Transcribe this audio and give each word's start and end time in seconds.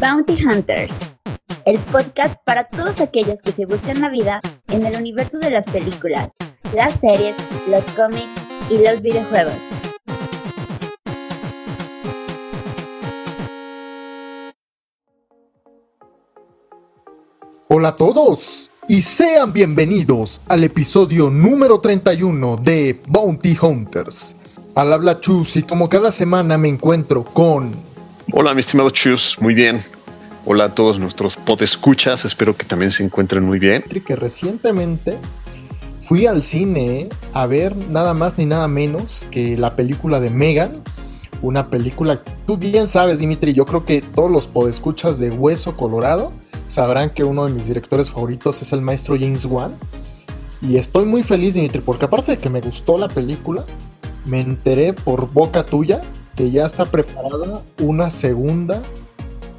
Bounty 0.00 0.38
Hunters, 0.44 0.96
el 1.64 1.76
podcast 1.76 2.36
para 2.44 2.68
todos 2.68 3.00
aquellos 3.00 3.42
que 3.42 3.50
se 3.50 3.66
buscan 3.66 4.00
la 4.00 4.08
vida 4.08 4.40
en 4.68 4.86
el 4.86 4.96
universo 4.96 5.40
de 5.40 5.50
las 5.50 5.66
películas, 5.66 6.30
las 6.72 7.00
series, 7.00 7.34
los 7.68 7.84
cómics 7.96 8.30
y 8.70 8.78
los 8.78 9.02
videojuegos. 9.02 9.56
Hola 17.66 17.88
a 17.88 17.96
todos 17.96 18.70
y 18.86 19.02
sean 19.02 19.52
bienvenidos 19.52 20.40
al 20.46 20.62
episodio 20.62 21.28
número 21.28 21.80
31 21.80 22.56
de 22.58 23.00
Bounty 23.08 23.58
Hunters. 23.60 24.36
Al 24.76 24.92
habla 24.92 25.18
Chus 25.18 25.56
y 25.56 25.64
como 25.64 25.88
cada 25.88 26.12
semana 26.12 26.56
me 26.56 26.68
encuentro 26.68 27.24
con... 27.24 27.87
Hola 28.30 28.52
mi 28.52 28.60
estimado 28.60 28.90
Chus, 28.90 29.38
muy 29.40 29.54
bien. 29.54 29.82
Hola 30.44 30.64
a 30.64 30.74
todos 30.74 30.98
nuestros 30.98 31.36
podescuchas, 31.38 32.26
espero 32.26 32.54
que 32.54 32.66
también 32.66 32.90
se 32.90 33.02
encuentren 33.02 33.42
muy 33.42 33.58
bien. 33.58 33.82
Que 33.82 34.16
recientemente 34.16 35.16
fui 36.02 36.26
al 36.26 36.42
cine 36.42 37.08
a 37.32 37.46
ver 37.46 37.74
nada 37.74 38.12
más 38.12 38.36
ni 38.36 38.44
nada 38.44 38.68
menos 38.68 39.26
que 39.30 39.56
la 39.56 39.76
película 39.76 40.20
de 40.20 40.28
Megan. 40.28 40.82
Una 41.40 41.70
película, 41.70 42.22
tú 42.46 42.58
bien 42.58 42.86
sabes 42.86 43.18
Dimitri, 43.18 43.54
yo 43.54 43.64
creo 43.64 43.86
que 43.86 44.02
todos 44.02 44.30
los 44.30 44.46
podescuchas 44.46 45.18
de 45.18 45.30
Hueso 45.30 45.74
Colorado 45.74 46.30
sabrán 46.66 47.08
que 47.08 47.24
uno 47.24 47.46
de 47.46 47.54
mis 47.54 47.66
directores 47.66 48.10
favoritos 48.10 48.60
es 48.60 48.74
el 48.74 48.82
maestro 48.82 49.16
James 49.18 49.46
Wan. 49.46 49.74
Y 50.60 50.76
estoy 50.76 51.06
muy 51.06 51.22
feliz, 51.22 51.54
Dimitri, 51.54 51.80
porque 51.80 52.04
aparte 52.04 52.32
de 52.32 52.38
que 52.38 52.50
me 52.50 52.60
gustó 52.60 52.98
la 52.98 53.08
película, 53.08 53.64
me 54.26 54.40
enteré 54.40 54.92
por 54.92 55.32
boca 55.32 55.64
tuya 55.64 56.02
que 56.38 56.52
ya 56.52 56.66
está 56.66 56.84
preparada 56.84 57.62
una 57.80 58.12
segunda 58.12 58.80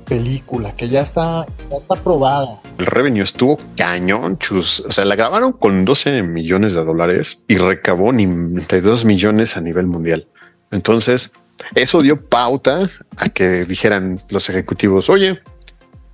película, 0.05 0.73
que 0.73 0.87
ya 0.87 1.01
está, 1.01 1.45
ya 1.69 1.77
está 1.77 1.95
aprobada. 1.95 2.61
El 2.77 2.85
revenue 2.85 3.21
estuvo 3.21 3.59
cañón, 3.75 4.37
chus. 4.37 4.79
O 4.87 4.91
sea, 4.93 5.03
la 5.03 5.15
grabaron 5.15 5.51
con 5.51 5.83
12 5.83 6.21
millones 6.23 6.75
de 6.75 6.85
dólares 6.85 7.43
y 7.49 7.57
recabó 7.57 8.13
92 8.13 9.03
millones 9.03 9.57
a 9.57 9.61
nivel 9.61 9.87
mundial. 9.87 10.25
Entonces, 10.71 11.33
eso 11.75 12.01
dio 12.01 12.21
pauta 12.21 12.89
a 13.17 13.25
que 13.25 13.65
dijeran 13.65 14.21
los 14.29 14.49
ejecutivos, 14.49 15.09
oye, 15.09 15.41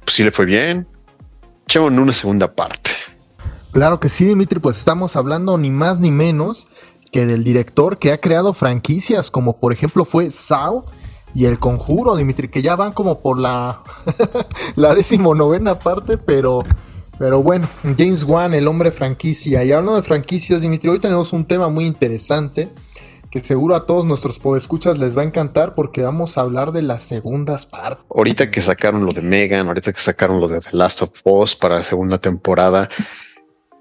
pues 0.04 0.16
sí 0.16 0.24
le 0.24 0.32
fue 0.32 0.46
bien, 0.46 0.88
echemos 1.66 1.92
una 1.92 2.12
segunda 2.12 2.56
parte. 2.56 2.90
Claro 3.72 4.00
que 4.00 4.10
sí, 4.10 4.26
Dimitri, 4.26 4.60
pues 4.60 4.80
estamos 4.80 5.16
hablando 5.16 5.60
ni 5.60 5.70
más 5.70 6.00
ni 6.00 6.10
menos 6.10 6.68
que 7.16 7.26
del 7.26 7.46
director 7.46 7.98
que 7.98 8.12
ha 8.12 8.18
creado 8.18 8.52
franquicias, 8.52 9.32
como 9.32 9.58
por 9.58 9.72
ejemplo 9.72 10.04
fue 10.04 10.30
Sao 10.30 10.84
y 11.34 11.46
El 11.46 11.60
Conjuro, 11.60 12.18
Dimitri, 12.18 12.50
que 12.50 12.62
ya 12.62 12.76
van 12.76 12.92
como 12.92 13.22
por 13.22 13.40
la, 13.40 13.84
la 14.76 14.94
decimonovena 14.94 15.80
parte, 15.80 16.18
pero, 16.18 16.64
pero 17.18 17.42
bueno, 17.42 17.70
James 17.98 18.26
Wan, 18.26 18.54
el 18.54 18.68
hombre 18.68 18.92
franquicia. 18.92 19.64
Y 19.64 19.72
hablando 19.72 19.96
de 19.96 20.04
franquicias, 20.04 20.60
Dimitri, 20.60 20.90
hoy 20.90 21.00
tenemos 21.00 21.32
un 21.32 21.46
tema 21.46 21.70
muy 21.70 21.86
interesante 21.86 22.70
que 23.32 23.42
seguro 23.42 23.76
a 23.76 23.86
todos 23.86 24.04
nuestros 24.04 24.38
podescuchas 24.38 24.98
les 24.98 25.18
va 25.18 25.22
a 25.22 25.26
encantar 25.26 25.74
porque 25.74 26.02
vamos 26.02 26.38
a 26.38 26.42
hablar 26.42 26.74
de 26.74 26.82
las 26.82 27.02
segundas 27.02 27.66
partes. 27.66 28.04
Ahorita 28.14 28.52
que 28.52 28.60
sacaron 28.60 29.06
lo 29.06 29.14
de 29.14 29.22
Megan, 29.22 29.68
ahorita 29.68 29.94
que 29.94 30.02
sacaron 30.02 30.42
lo 30.42 30.50
de 30.50 30.60
The 30.60 30.72
Last 30.74 31.02
of 31.02 31.12
Us 31.24 31.56
para 31.56 31.78
la 31.78 31.84
segunda 31.86 32.18
temporada, 32.18 32.90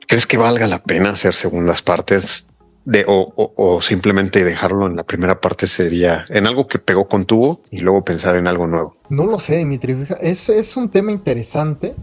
¿crees 0.06 0.24
que 0.24 0.36
valga 0.36 0.68
la 0.68 0.84
pena 0.84 1.10
hacer 1.10 1.34
segundas 1.34 1.82
partes? 1.82 2.48
De, 2.84 3.04
o, 3.06 3.80
simplemente 3.80 4.44
dejarlo 4.44 4.86
en 4.86 4.96
la 4.96 5.04
primera 5.04 5.40
parte 5.40 5.66
sería 5.66 6.26
en 6.28 6.46
algo 6.46 6.66
que 6.66 6.78
pegó 6.78 7.08
con 7.08 7.24
tubo 7.24 7.62
y 7.70 7.80
luego 7.80 8.04
pensar 8.04 8.36
en 8.36 8.46
algo 8.46 8.66
nuevo. 8.66 8.96
No 9.08 9.26
lo 9.26 9.38
sé, 9.38 9.56
Dimitri. 9.56 9.96
Es, 10.20 10.48
es 10.50 10.76
un 10.76 10.90
tema 10.90 11.10
interesante. 11.10 11.94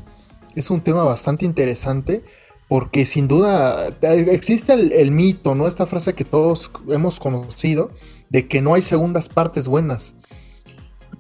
Es 0.55 0.69
un 0.69 0.81
tema 0.81 1.03
bastante 1.03 1.45
interesante 1.45 2.23
porque 2.71 3.05
sin 3.05 3.27
duda 3.27 3.89
existe 4.01 4.71
el, 4.71 5.11
mito, 5.11 5.55
¿no? 5.55 5.67
Esta 5.67 5.85
frase 5.85 6.13
que 6.13 6.23
todos 6.23 6.71
hemos 6.87 7.19
conocido 7.19 7.91
de 8.29 8.47
que 8.47 8.61
no 8.61 8.75
hay 8.75 8.81
segundas 8.81 9.27
partes 9.27 9.67
buenas. 9.67 10.15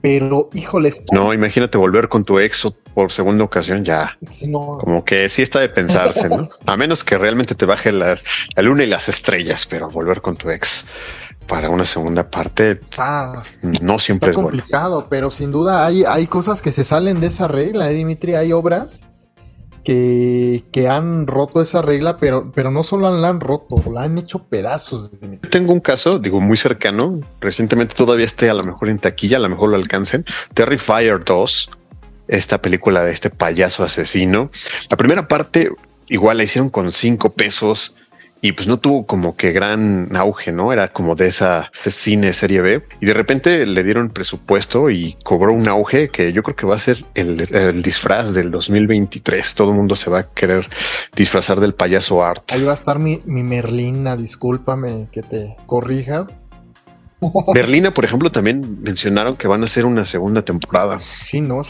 Pero, 0.01 0.49
híjoles. 0.53 1.01
No, 1.11 1.33
imagínate 1.33 1.77
volver 1.77 2.09
con 2.09 2.25
tu 2.25 2.39
ex 2.39 2.67
por 2.93 3.11
segunda 3.11 3.43
ocasión, 3.43 3.85
ya. 3.85 4.17
Como 4.51 5.05
que 5.05 5.29
sí 5.29 5.41
está 5.41 5.59
de 5.59 5.69
pensarse, 5.69 6.27
¿no? 6.27 6.49
A 6.65 6.75
menos 6.75 7.03
que 7.03 7.17
realmente 7.17 7.55
te 7.55 7.65
baje 7.65 7.91
la, 7.91 8.17
luna 8.57 8.83
y 8.83 8.87
las 8.87 9.09
estrellas, 9.09 9.67
pero 9.67 9.87
volver 9.89 10.21
con 10.21 10.35
tu 10.35 10.49
ex 10.49 10.85
para 11.47 11.69
una 11.69 11.85
segunda 11.85 12.29
parte 12.29 12.79
no 13.81 13.99
siempre 13.99 14.31
es 14.31 14.37
complicado, 14.37 15.07
pero 15.09 15.29
sin 15.29 15.51
duda 15.51 15.85
hay, 15.85 16.03
hay 16.05 16.27
cosas 16.27 16.61
que 16.61 16.71
se 16.71 16.83
salen 16.83 17.19
de 17.19 17.27
esa 17.27 17.47
regla, 17.47 17.89
¿eh, 17.89 17.93
Dimitri. 17.93 18.35
Hay 18.35 18.53
obras 18.53 19.03
que, 19.83 20.63
que, 20.71 20.87
han 20.87 21.27
roto 21.27 21.61
esa 21.61 21.81
regla, 21.81 22.17
pero, 22.17 22.51
pero 22.53 22.71
no 22.71 22.83
solo 22.83 23.09
la 23.19 23.29
han 23.29 23.39
roto, 23.39 23.83
la 23.91 24.03
han 24.03 24.17
hecho 24.17 24.43
pedazos. 24.43 25.11
Yo 25.21 25.49
tengo 25.49 25.73
un 25.73 25.79
caso, 25.79 26.19
digo, 26.19 26.39
muy 26.39 26.57
cercano, 26.57 27.19
recientemente 27.39 27.95
todavía 27.95 28.25
esté 28.25 28.49
a 28.49 28.53
lo 28.53 28.63
mejor 28.63 28.89
en 28.89 28.99
taquilla, 28.99 29.37
a 29.37 29.41
lo 29.41 29.49
mejor 29.49 29.69
lo 29.69 29.75
alcancen, 29.75 30.25
Fire 30.77 31.23
2, 31.23 31.69
esta 32.27 32.61
película 32.61 33.03
de 33.03 33.13
este 33.13 33.29
payaso 33.29 33.83
asesino. 33.83 34.49
La 34.89 34.97
primera 34.97 35.27
parte 35.27 35.71
igual 36.07 36.37
la 36.37 36.43
hicieron 36.43 36.69
con 36.69 36.91
cinco 36.91 37.31
pesos 37.31 37.95
y 38.41 38.53
pues 38.53 38.67
no 38.67 38.79
tuvo 38.79 39.05
como 39.05 39.35
que 39.35 39.51
gran 39.51 40.15
auge, 40.15 40.51
¿no? 40.51 40.73
Era 40.73 40.91
como 40.91 41.15
de 41.15 41.27
esa 41.27 41.71
cine 41.87 42.33
serie 42.33 42.61
B 42.61 42.83
y 42.99 43.05
de 43.05 43.13
repente 43.13 43.65
le 43.65 43.83
dieron 43.83 44.09
presupuesto 44.09 44.89
y 44.89 45.15
cobró 45.23 45.53
un 45.53 45.67
auge 45.67 46.09
que 46.09 46.33
yo 46.33 46.41
creo 46.41 46.55
que 46.55 46.65
va 46.65 46.75
a 46.75 46.79
ser 46.79 47.05
el, 47.13 47.83
disfraz 47.83 48.33
del 48.33 48.49
2023. 48.49 49.53
Todo 49.53 49.69
el 49.69 49.77
mundo 49.77 49.95
se 49.95 50.09
va 50.09 50.21
a 50.21 50.23
querer 50.23 50.67
disfrazar 51.15 51.59
del 51.59 51.75
payaso 51.75 52.23
art. 52.23 52.51
Ahí 52.51 52.63
va 52.63 52.71
a 52.71 52.75
estar 52.75 52.97
mi, 52.97 53.21
mi 53.25 53.43
Merlina, 53.43 54.15
discúlpame 54.15 55.07
que 55.11 55.21
te 55.21 55.55
corrija. 55.67 56.27
Berlina, 57.53 57.91
por 57.91 58.03
ejemplo, 58.03 58.31
también 58.31 58.81
mencionaron 58.81 59.35
que 59.35 59.47
van 59.47 59.61
a 59.61 59.65
hacer 59.65 59.85
una 59.85 60.05
segunda 60.05 60.41
temporada. 60.41 60.99
Sí, 61.23 61.39
no, 61.39 61.61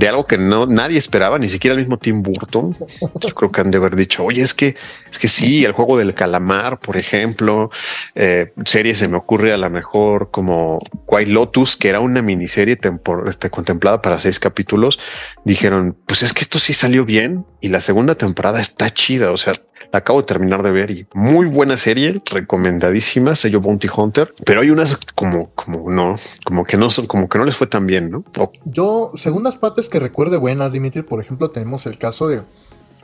de 0.00 0.08
algo 0.08 0.24
que 0.24 0.38
no 0.38 0.64
nadie 0.64 0.96
esperaba, 0.96 1.38
ni 1.38 1.46
siquiera 1.46 1.74
el 1.74 1.80
mismo 1.80 1.98
Tim 1.98 2.22
Burton. 2.22 2.74
Yo 3.20 3.34
creo 3.34 3.52
que 3.52 3.60
han 3.60 3.70
de 3.70 3.76
haber 3.76 3.96
dicho, 3.96 4.24
oye, 4.24 4.40
es 4.40 4.54
que 4.54 4.74
es 5.12 5.18
que 5.18 5.28
sí, 5.28 5.62
el 5.66 5.72
juego 5.72 5.98
del 5.98 6.14
calamar, 6.14 6.80
por 6.80 6.96
ejemplo, 6.96 7.70
eh, 8.14 8.50
serie 8.64 8.94
se 8.94 9.08
me 9.08 9.18
ocurre 9.18 9.52
a 9.52 9.58
lo 9.58 9.68
mejor 9.68 10.30
como 10.30 10.80
White 11.06 11.30
Lotus, 11.30 11.76
que 11.76 11.90
era 11.90 12.00
una 12.00 12.22
miniserie 12.22 12.78
este, 13.26 13.50
contemplada 13.50 14.00
para 14.00 14.18
seis 14.18 14.38
capítulos. 14.38 14.98
Dijeron, 15.44 15.94
pues 16.06 16.22
es 16.22 16.32
que 16.32 16.40
esto 16.40 16.58
sí 16.58 16.72
salió 16.72 17.04
bien 17.04 17.44
y 17.60 17.68
la 17.68 17.82
segunda 17.82 18.14
temporada 18.14 18.62
está 18.62 18.88
chida. 18.88 19.32
O 19.32 19.36
sea, 19.36 19.52
la 19.92 19.98
acabo 19.98 20.20
de 20.20 20.26
terminar 20.26 20.62
de 20.62 20.70
ver 20.70 20.90
y 20.90 21.06
muy 21.14 21.46
buena 21.46 21.76
serie, 21.76 22.20
recomendadísima, 22.24 23.34
sello 23.34 23.60
Bounty 23.60 23.88
Hunter, 23.94 24.32
pero 24.44 24.60
hay 24.60 24.70
unas 24.70 24.96
como, 25.14 25.50
como 25.54 25.90
no, 25.90 26.18
como 26.44 26.64
que 26.64 26.76
no 26.76 26.90
son, 26.90 27.06
como 27.06 27.28
que 27.28 27.38
no 27.38 27.44
les 27.44 27.56
fue 27.56 27.66
tan 27.66 27.86
bien, 27.86 28.10
¿no? 28.10 28.24
Yo, 28.64 29.12
segundas 29.14 29.56
partes 29.56 29.88
que 29.88 29.98
recuerde 29.98 30.36
buenas, 30.36 30.72
Dimitri, 30.72 31.02
por 31.02 31.20
ejemplo, 31.20 31.50
tenemos 31.50 31.86
el 31.86 31.98
caso 31.98 32.28
de, 32.28 32.42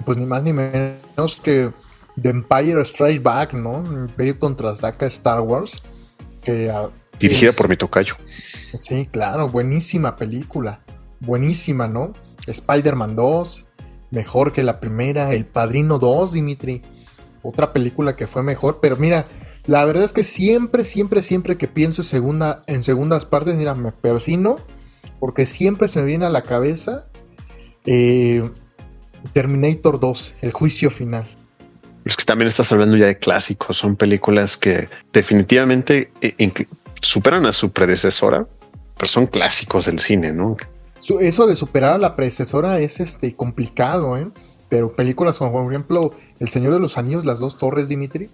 pues 0.05 0.17
ni 0.19 0.27
más 0.27 0.43
ni 0.43 0.53
menos 0.53 1.41
que 1.43 1.73
The 2.21 2.31
Empire 2.31 2.85
Strikes 2.85 3.23
Back, 3.23 3.53
¿no? 3.53 3.85
Imperio 3.93 4.39
contraataca 4.39 5.07
Star 5.07 5.41
Wars, 5.41 5.83
que 6.43 6.71
ah, 6.71 6.91
dirigida 7.19 7.53
por 7.53 7.69
mi 7.69 7.77
tocayo. 7.77 8.15
Sí, 8.79 9.07
claro, 9.11 9.49
buenísima 9.49 10.17
película, 10.17 10.81
buenísima, 11.21 11.89
¿no? 11.89 12.13
Spider-Man 12.47 13.17
2, 13.17 13.66
mejor 14.11 14.53
que 14.53 14.63
la 14.63 14.81
primera, 14.81 15.33
El 15.33 15.47
Padrino 15.47 15.99
2, 15.99 16.33
Dimitri. 16.33 16.83
Otra 17.43 17.73
película 17.73 18.17
que 18.17 18.27
fue 18.27 18.43
mejor, 18.43 18.79
pero 18.81 18.97
mira, 18.97 19.27
la 19.67 19.85
verdad 19.85 20.05
es 20.05 20.13
que 20.13 20.25
siempre, 20.25 20.85
siempre, 20.85 21.23
siempre 21.23 21.57
que 21.57 21.69
pienso 21.69 22.03
en, 22.03 22.07
segunda, 22.07 22.63
en 22.67 22.83
segundas 22.83 23.25
partes, 23.25 23.55
mira, 23.57 23.75
me 23.75 23.93
persino, 23.93 24.57
porque 25.21 25.47
siempre 25.47 25.89
se 25.89 26.01
me 26.01 26.07
viene 26.07 26.27
a 26.27 26.31
la 26.31 26.43
cabeza 26.43 27.07
eh, 27.85 28.49
Terminator 29.33 30.01
2, 30.01 30.35
el 30.43 30.53
juicio 30.53 30.91
final. 30.91 31.27
Es 32.05 32.17
que 32.17 32.25
también 32.25 32.49
estás 32.49 32.71
hablando 32.71 32.97
ya 32.97 33.07
de 33.07 33.19
clásicos, 33.19 33.77
son 33.77 33.97
películas 33.97 34.57
que 34.57 34.89
definitivamente 35.13 36.13
eh, 36.21 36.53
superan 37.01 37.47
a 37.47 37.53
su 37.53 37.73
predecesora, 37.73 38.43
pero 38.97 39.09
son 39.09 39.27
clásicos 39.27 39.87
del 39.87 39.99
cine, 39.99 40.33
¿no? 40.33 40.57
Eso 41.21 41.47
de 41.47 41.57
superar 41.57 41.93
a 41.93 41.99
la 41.99 42.17
predecesora 42.17 42.81
es 42.81 43.01
este 43.01 43.35
complicado, 43.35 44.17
¿eh? 44.17 44.29
Pero 44.69 44.93
películas 44.93 45.39
como 45.39 45.53
por 45.53 45.73
ejemplo 45.73 46.13
El 46.41 46.49
Señor 46.49 46.73
de 46.73 46.81
los 46.81 46.99
Anillos, 46.99 47.25
Las 47.25 47.39
Dos 47.39 47.59
Torres, 47.59 47.89
Dimitri. 47.89 48.29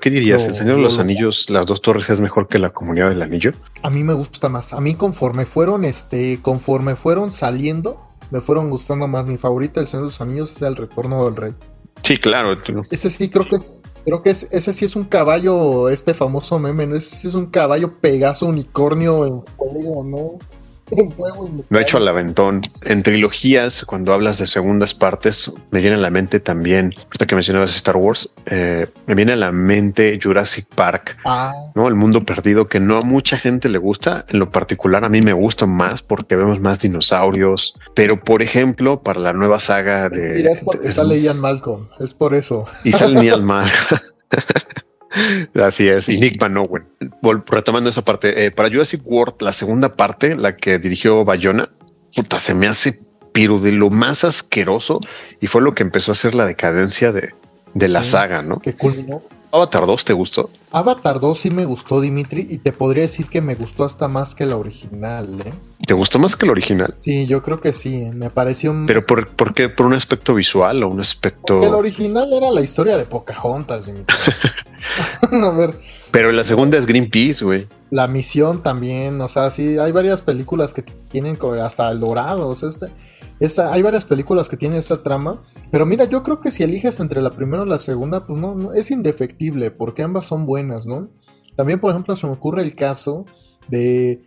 ¿Qué 0.00 0.10
dirías? 0.10 0.44
¿El 0.44 0.54
Señor 0.54 0.76
de 0.76 0.82
los 0.82 0.98
Anillos, 0.98 1.48
Las 1.48 1.66
Dos 1.66 1.80
Torres 1.80 2.10
es 2.10 2.20
mejor 2.20 2.48
que 2.48 2.58
la 2.58 2.70
Comunidad 2.70 3.08
del 3.08 3.22
Anillo? 3.22 3.52
A 3.82 3.90
mí 3.90 4.02
me 4.02 4.12
gusta 4.12 4.48
más. 4.48 4.72
A 4.72 4.80
mí 4.80 4.94
conforme 4.94 5.46
fueron, 5.46 5.84
este, 5.84 6.40
conforme 6.42 6.96
fueron 6.96 7.32
saliendo, 7.32 8.00
me 8.30 8.40
fueron 8.40 8.68
gustando 8.70 9.08
más. 9.08 9.26
Mi 9.26 9.36
favorita 9.36 9.80
del 9.80 9.88
Señor 9.88 10.04
de 10.04 10.08
los 10.08 10.20
Anillos 10.20 10.52
es 10.54 10.62
El 10.62 10.76
Retorno 10.76 11.24
del 11.24 11.36
Rey. 11.36 11.54
Sí, 12.02 12.18
claro. 12.18 12.56
Ese 12.90 13.10
sí 13.10 13.28
creo 13.30 13.48
que 13.48 13.58
creo 14.04 14.22
que 14.22 14.30
es, 14.30 14.46
ese 14.52 14.72
sí 14.72 14.84
es 14.84 14.94
un 14.94 15.04
caballo, 15.04 15.88
este 15.88 16.14
famoso 16.14 16.58
meme, 16.60 16.86
¿no? 16.86 16.94
Ese 16.94 17.16
sí 17.16 17.28
es 17.28 17.34
un 17.34 17.46
caballo 17.46 17.98
Pegaso 17.98 18.46
unicornio 18.46 19.26
en 19.26 19.40
juego, 19.40 20.04
¿no? 20.04 20.38
No 21.70 21.78
he 21.78 21.82
hecho 21.82 21.96
al 21.96 22.08
aventón. 22.08 22.62
En 22.82 23.02
trilogías, 23.02 23.84
cuando 23.84 24.12
hablas 24.12 24.38
de 24.38 24.46
segundas 24.46 24.94
partes, 24.94 25.50
me 25.70 25.80
viene 25.80 25.96
a 25.96 26.00
la 26.00 26.10
mente 26.10 26.40
también, 26.40 26.94
ahorita 26.96 27.26
que 27.26 27.34
mencionabas 27.34 27.74
Star 27.76 27.96
Wars, 27.96 28.32
eh, 28.46 28.86
me 29.06 29.14
viene 29.14 29.32
a 29.32 29.36
la 29.36 29.52
mente 29.52 30.18
Jurassic 30.22 30.66
Park, 30.74 31.18
ah. 31.24 31.52
¿no? 31.74 31.88
El 31.88 31.94
mundo 31.94 32.24
perdido, 32.24 32.68
que 32.68 32.80
no 32.80 32.98
a 32.98 33.02
mucha 33.02 33.38
gente 33.38 33.68
le 33.68 33.78
gusta. 33.78 34.24
En 34.28 34.38
lo 34.38 34.50
particular, 34.50 35.04
a 35.04 35.08
mí 35.08 35.20
me 35.22 35.32
gusta 35.32 35.66
más 35.66 36.02
porque 36.02 36.36
vemos 36.36 36.60
más 36.60 36.80
dinosaurios. 36.80 37.78
Pero, 37.94 38.22
por 38.22 38.42
ejemplo, 38.42 39.02
para 39.02 39.20
la 39.20 39.32
nueva 39.32 39.60
saga 39.60 40.08
de. 40.08 40.34
Mira, 40.34 40.52
es 40.52 40.60
porque 40.60 40.90
sale 40.90 41.20
Ian 41.20 41.40
Malcolm, 41.40 41.88
es 41.98 42.12
por 42.14 42.34
eso. 42.34 42.66
Y 42.84 42.92
sale 42.92 43.24
Ian 43.24 43.44
Malcolm. 43.44 44.00
Así 45.54 45.88
es, 45.88 46.08
y 46.08 46.18
Nick 46.20 46.38
Van 46.38 46.56
Owen. 46.56 46.84
Retomando 47.46 47.90
esa 47.90 48.02
parte, 48.02 48.46
eh, 48.46 48.50
para 48.50 48.68
Jurassic 48.68 49.02
World, 49.04 49.36
la 49.40 49.52
segunda 49.52 49.94
parte, 49.94 50.36
la 50.36 50.56
que 50.56 50.78
dirigió 50.78 51.24
Bayona, 51.24 51.70
puta, 52.14 52.38
se 52.38 52.54
me 52.54 52.66
hace 52.66 53.00
pero 53.36 53.58
de 53.58 53.70
lo 53.70 53.90
más 53.90 54.24
asqueroso 54.24 54.98
y 55.42 55.46
fue 55.46 55.60
lo 55.60 55.74
que 55.74 55.82
empezó 55.82 56.10
a 56.10 56.14
hacer 56.14 56.34
la 56.34 56.46
decadencia 56.46 57.12
de, 57.12 57.34
la 57.74 58.02
saga, 58.02 58.40
¿no? 58.40 58.60
Que 58.60 58.72
culminó. 58.72 59.20
Avatar 59.52 59.86
2 59.86 60.04
te 60.04 60.12
gustó? 60.12 60.50
Avatar 60.72 61.20
2 61.20 61.38
sí 61.38 61.50
me 61.50 61.64
gustó, 61.64 62.00
Dimitri, 62.00 62.46
y 62.48 62.58
te 62.58 62.72
podría 62.72 63.02
decir 63.02 63.26
que 63.26 63.40
me 63.40 63.54
gustó 63.54 63.84
hasta 63.84 64.08
más 64.08 64.34
que 64.34 64.46
la 64.46 64.56
original, 64.56 65.40
¿eh? 65.44 65.52
¿Te 65.86 65.94
gustó 65.94 66.18
más 66.18 66.36
que 66.36 66.46
la 66.46 66.52
original? 66.52 66.96
Sí, 67.00 67.26
yo 67.26 67.42
creo 67.42 67.60
que 67.60 67.72
sí, 67.72 68.10
me 68.12 68.30
pareció... 68.30 68.74
¿Pero 68.86 69.02
por, 69.02 69.28
por 69.28 69.54
qué? 69.54 69.68
¿Por 69.68 69.86
un 69.86 69.94
aspecto 69.94 70.34
visual 70.34 70.82
o 70.82 70.88
un 70.88 71.00
aspecto...? 71.00 71.54
Porque 71.54 71.70
la 71.70 71.76
original 71.76 72.32
era 72.32 72.50
la 72.50 72.60
historia 72.60 72.96
de 72.96 73.04
Pocahontas, 73.04 73.86
Dimitri. 73.86 74.16
a 75.42 75.50
ver. 75.50 75.74
Pero 76.10 76.32
la 76.32 76.44
segunda 76.44 76.78
es 76.78 76.86
Greenpeace, 76.86 77.44
güey. 77.44 77.66
La 77.90 78.06
misión 78.06 78.62
también, 78.62 79.20
o 79.20 79.28
sea, 79.28 79.50
sí, 79.50 79.78
hay 79.78 79.92
varias 79.92 80.22
películas 80.22 80.72
que 80.72 80.82
tienen 80.82 81.38
hasta 81.62 81.90
El 81.90 82.00
Dorado, 82.00 82.48
o 82.48 82.54
sea, 82.54 82.68
este, 82.68 82.86
esa, 83.38 83.72
hay 83.72 83.82
varias 83.82 84.04
películas 84.04 84.48
que 84.48 84.56
tienen 84.56 84.78
esta 84.78 85.02
trama, 85.02 85.42
pero 85.70 85.84
mira, 85.84 86.04
yo 86.04 86.22
creo 86.22 86.40
que 86.40 86.50
si 86.50 86.62
eliges 86.62 87.00
entre 87.00 87.20
la 87.20 87.30
primera 87.30 87.62
o 87.62 87.66
la 87.66 87.78
segunda, 87.78 88.26
pues 88.26 88.38
no, 88.40 88.72
es 88.72 88.90
indefectible, 88.90 89.70
porque 89.70 90.02
ambas 90.02 90.24
son 90.24 90.46
buenas, 90.46 90.86
¿no? 90.86 91.10
También, 91.56 91.80
por 91.80 91.90
ejemplo, 91.90 92.16
se 92.16 92.26
me 92.26 92.32
ocurre 92.32 92.62
el 92.62 92.74
caso 92.74 93.24
de 93.68 94.22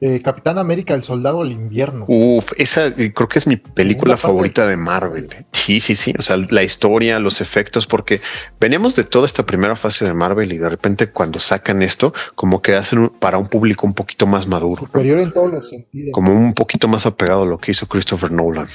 eh, 0.00 0.22
Capitán 0.22 0.58
América, 0.58 0.94
el 0.94 1.02
Soldado 1.02 1.42
del 1.42 1.52
Invierno. 1.52 2.04
Uf, 2.08 2.52
esa 2.56 2.86
eh, 2.86 3.12
creo 3.12 3.28
que 3.28 3.38
es 3.38 3.46
mi 3.46 3.56
película 3.56 4.16
favorita 4.16 4.66
de 4.66 4.76
Marvel. 4.76 5.28
Sí, 5.52 5.80
sí, 5.80 5.94
sí. 5.96 6.14
O 6.18 6.22
sea, 6.22 6.36
la 6.36 6.62
historia, 6.62 7.18
los 7.18 7.40
efectos, 7.40 7.86
porque 7.86 8.20
veníamos 8.60 8.94
de 8.94 9.04
toda 9.04 9.26
esta 9.26 9.44
primera 9.44 9.74
fase 9.76 10.04
de 10.04 10.14
Marvel 10.14 10.52
y 10.52 10.58
de 10.58 10.68
repente 10.68 11.10
cuando 11.10 11.40
sacan 11.40 11.82
esto, 11.82 12.12
como 12.34 12.62
que 12.62 12.74
hacen 12.74 13.08
para 13.08 13.38
un 13.38 13.48
público 13.48 13.86
un 13.86 13.94
poquito 13.94 14.26
más 14.26 14.46
maduro. 14.46 14.82
Superior 14.82 15.18
en 15.18 15.32
todos 15.32 15.52
los 15.52 15.68
sentidos. 15.68 16.10
Como 16.12 16.32
un 16.32 16.54
poquito 16.54 16.86
más 16.88 17.06
apegado 17.06 17.42
a 17.42 17.46
lo 17.46 17.58
que 17.58 17.72
hizo 17.72 17.86
Christopher 17.86 18.30
Nolan. 18.30 18.68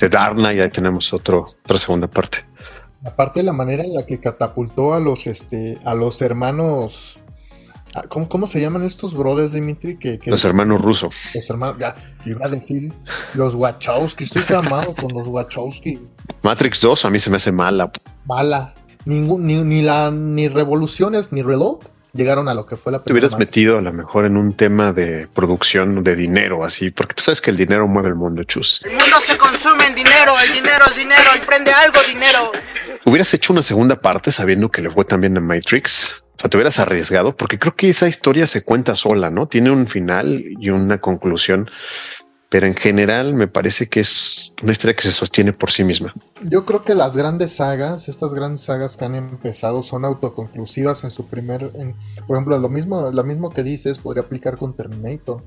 De 0.00 0.08
Darna 0.08 0.52
y 0.52 0.60
ahí 0.60 0.68
tenemos 0.70 1.12
otro, 1.12 1.46
otra 1.62 1.78
segunda 1.78 2.08
parte. 2.08 2.38
Aparte 3.04 3.40
de 3.40 3.44
la 3.44 3.52
manera 3.52 3.84
en 3.84 3.94
la 3.94 4.06
que 4.06 4.18
catapultó 4.18 4.94
a 4.94 5.00
los, 5.00 5.26
este, 5.26 5.78
a 5.84 5.94
los 5.94 6.22
hermanos 6.22 7.20
Ah, 7.96 8.02
¿Cómo, 8.08 8.46
se 8.48 8.60
llaman 8.60 8.82
estos 8.82 9.14
brothers, 9.14 9.52
Dimitri? 9.52 9.96
Que, 9.96 10.18
los 10.26 10.44
hermanos 10.44 10.82
rusos. 10.82 11.14
Los 11.32 11.48
hermanos, 11.48 11.76
ya, 11.78 11.94
iba 12.24 12.44
a 12.44 12.48
decir 12.48 12.92
los 13.34 13.54
Wachowski. 13.54 14.24
Estoy 14.24 14.42
tramado 14.42 14.96
con 14.96 15.12
los 15.12 15.28
Wachowski. 15.28 16.00
Matrix 16.42 16.80
2 16.80 17.04
a 17.04 17.10
mí 17.10 17.20
se 17.20 17.30
me 17.30 17.36
hace 17.36 17.52
mala. 17.52 17.92
Mala. 18.26 18.74
Ningún, 19.04 19.46
ni, 19.46 19.62
ni, 19.62 19.82
la, 19.82 20.10
ni 20.10 20.48
revoluciones 20.48 21.30
ni 21.30 21.42
reloj 21.42 21.78
llegaron 22.14 22.48
a 22.48 22.54
lo 22.54 22.66
que 22.66 22.74
fue 22.74 22.90
la 22.90 22.98
primera. 22.98 23.04
Te 23.04 23.12
hubieras 23.12 23.38
metido 23.38 23.78
a 23.78 23.80
lo 23.80 23.92
mejor 23.92 24.24
en 24.24 24.36
un 24.36 24.54
tema 24.54 24.92
de 24.92 25.28
producción 25.32 26.02
de 26.02 26.16
dinero, 26.16 26.64
así, 26.64 26.90
porque 26.90 27.14
tú 27.14 27.22
sabes 27.22 27.40
que 27.40 27.50
el 27.50 27.56
dinero 27.56 27.86
mueve 27.86 28.08
el 28.08 28.16
mundo, 28.16 28.42
chus. 28.42 28.82
El 28.84 28.90
mundo 28.90 29.16
se 29.20 29.38
consume 29.38 29.86
en 29.86 29.94
dinero, 29.94 30.32
el 30.48 30.52
dinero 30.52 30.84
es 30.88 30.96
dinero, 30.96 31.30
y 31.36 31.46
prende 31.46 31.70
algo 31.70 32.00
dinero. 32.08 32.50
Hubieras 33.04 33.32
hecho 33.34 33.52
una 33.52 33.62
segunda 33.62 34.00
parte 34.00 34.32
sabiendo 34.32 34.68
que 34.70 34.82
le 34.82 34.90
fue 34.90 35.04
también 35.04 35.36
en 35.36 35.44
Matrix 35.44 36.23
o 36.36 36.40
sea, 36.40 36.50
te 36.50 36.56
hubieras 36.56 36.78
arriesgado 36.78 37.36
porque 37.36 37.58
creo 37.58 37.76
que 37.76 37.88
esa 37.88 38.08
historia 38.08 38.46
se 38.46 38.62
cuenta 38.62 38.96
sola, 38.96 39.30
¿no? 39.30 39.46
Tiene 39.46 39.70
un 39.70 39.86
final 39.86 40.44
y 40.58 40.70
una 40.70 41.00
conclusión, 41.00 41.70
pero 42.48 42.66
en 42.66 42.74
general 42.74 43.34
me 43.34 43.46
parece 43.46 43.88
que 43.88 44.00
es 44.00 44.52
una 44.62 44.72
historia 44.72 44.96
que 44.96 45.02
se 45.02 45.12
sostiene 45.12 45.52
por 45.52 45.70
sí 45.70 45.84
misma. 45.84 46.12
Yo 46.42 46.64
creo 46.64 46.82
que 46.82 46.94
las 46.94 47.16
grandes 47.16 47.52
sagas, 47.52 48.08
estas 48.08 48.34
grandes 48.34 48.62
sagas 48.62 48.96
que 48.96 49.04
han 49.04 49.14
empezado 49.14 49.82
son 49.82 50.04
autoconclusivas 50.04 51.04
en 51.04 51.10
su 51.10 51.26
primer, 51.26 51.70
por 52.26 52.36
ejemplo, 52.36 52.58
lo 52.58 52.68
mismo, 52.68 53.10
lo 53.12 53.24
mismo 53.24 53.50
que 53.50 53.62
dices 53.62 53.98
podría 53.98 54.24
aplicar 54.24 54.56
con 54.56 54.74
Terminator. 54.74 55.42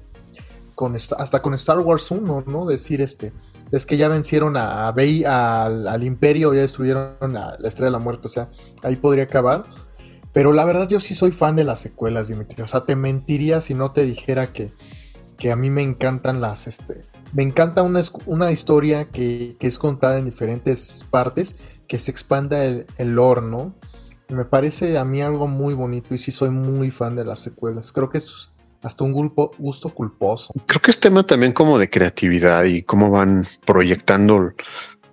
Con 0.76 0.96
hasta 0.96 1.42
con 1.42 1.56
Star 1.56 1.80
Wars 1.80 2.12
1, 2.12 2.44
¿no? 2.46 2.68
Decir 2.68 3.02
este, 3.02 3.34
es 3.72 3.88
que 3.88 3.98
ya 3.98 4.10
vencieron 4.10 4.56
a, 4.58 4.88
a 4.90 5.66
al, 5.66 6.04
Imperio, 6.04 6.54
ya 6.54 6.62
destruyeron 6.62 7.16
la 7.34 7.58
Estrella 7.64 7.88
de 7.88 7.92
la 7.94 8.00
Muerte, 8.00 8.28
o 8.28 8.30
sea, 8.30 8.48
ahí 8.84 8.96
podría 8.96 9.24
acabar 9.24 9.66
pero 10.38 10.54
la 10.54 10.66
verdad 10.66 10.88
yo 10.88 11.00
sí 11.00 11.16
soy 11.16 11.32
fan 11.32 11.56
de 11.56 11.64
las 11.64 11.80
secuelas, 11.80 12.28
Dimitri. 12.28 12.62
O 12.62 12.68
sea, 12.68 12.86
te 12.86 12.96
mentiría 12.96 13.60
si 13.60 13.74
no 13.74 13.92
te 13.92 14.06
dijera 14.06 14.54
que, 14.54 14.70
que 15.36 15.52
a 15.52 15.56
mí 15.56 15.72
me 15.72 15.82
encantan 15.82 16.42
las... 16.42 16.68
Este, 16.68 17.02
me 17.34 17.42
encanta 17.42 17.82
una, 17.82 18.04
una 18.28 18.52
historia 18.52 19.06
que, 19.06 19.58
es 19.60 19.80
contada 19.80 20.20
en 20.20 20.26
diferentes 20.26 21.04
partes, 21.10 21.56
que 21.88 21.98
se 21.98 22.12
expanda 22.12 22.64
el, 22.64 22.86
el 23.00 23.16
lore. 23.16 23.42
Me 24.30 24.46
parece 24.46 25.00
a 25.00 25.06
mí 25.06 25.24
algo 25.24 25.48
muy 25.48 25.74
bonito 25.74 26.14
y 26.14 26.20
sí 26.20 26.32
soy 26.32 26.52
muy 26.52 26.92
fan 26.92 27.16
de 27.16 27.26
las 27.26 27.40
secuelas. 27.40 27.92
Creo 27.92 28.12
que 28.12 28.20
es 28.20 28.50
hasta 28.84 29.04
un 29.04 29.14
gusto 29.14 29.90
culposo. 29.90 30.54
Creo 30.68 30.82
que 30.84 30.92
es 30.92 31.00
tema 31.00 31.26
también 31.26 31.52
como 31.52 31.80
de 31.80 31.90
creatividad 31.90 32.64
y 32.66 32.84
cómo 32.84 33.10
van 33.10 33.44
proyectando 33.66 34.52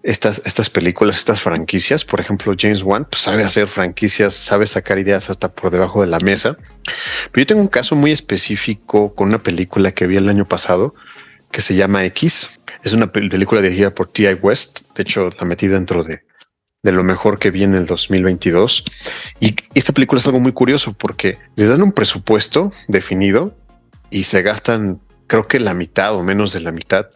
estas, 0.05 0.43
estas 0.45 0.69
películas, 0.69 1.19
estas 1.19 1.41
franquicias. 1.41 2.05
Por 2.05 2.21
ejemplo, 2.21 2.55
James 2.56 2.83
Wan 2.83 3.06
pues, 3.06 3.23
sabe 3.23 3.43
hacer 3.43 3.67
franquicias, 3.67 4.35
sabe 4.35 4.67
sacar 4.67 4.99
ideas 4.99 5.31
hasta 5.31 5.49
por 5.49 5.71
debajo 5.71 6.03
de 6.03 6.06
la 6.06 6.21
mesa. 6.21 6.56
Pero 7.33 7.43
yo 7.43 7.47
tengo 7.47 7.62
un 7.62 7.69
caso 7.69 7.97
muy 7.97 8.12
específico 8.12 9.15
con 9.15 9.29
una 9.29 9.43
película 9.43 9.93
que 9.93 10.06
vi 10.06 10.17
el 10.17 10.29
año 10.29 10.47
pasado 10.47 10.95
que 11.51 11.62
se 11.62 11.75
llama 11.75 12.05
X. 12.05 12.61
Es 12.83 12.93
una 12.93 13.11
película 13.11 13.62
dirigida 13.62 13.95
por 13.95 14.09
T.I. 14.09 14.35
West. 14.35 14.81
De 14.95 15.03
hecho, 15.05 15.31
la 15.41 15.47
metí 15.47 15.69
dentro 15.69 16.05
de, 16.05 16.21
de 16.83 16.93
lo 16.93 17.03
mejor 17.03 17.39
que 17.39 17.50
vi 17.50 17.62
en 17.62 17.75
el 17.75 17.87
2022. 17.87 18.85
Y 19.41 19.57
esta 19.73 19.95
película 19.95 20.21
es 20.21 20.27
algo 20.27 20.41
muy 20.41 20.53
curioso 20.53 20.93
porque 20.93 21.39
les 21.57 21.71
dan 21.71 21.81
un 21.81 21.93
presupuesto 21.93 22.73
definido 22.89 23.57
y 24.11 24.25
se 24.25 24.43
gastan 24.43 25.00
creo 25.26 25.49
que 25.49 25.61
la 25.61 25.75
mitad 25.75 26.15
o 26.15 26.23
menos 26.23 26.53
de 26.53 26.61
la 26.61 26.73
mitad, 26.73 27.06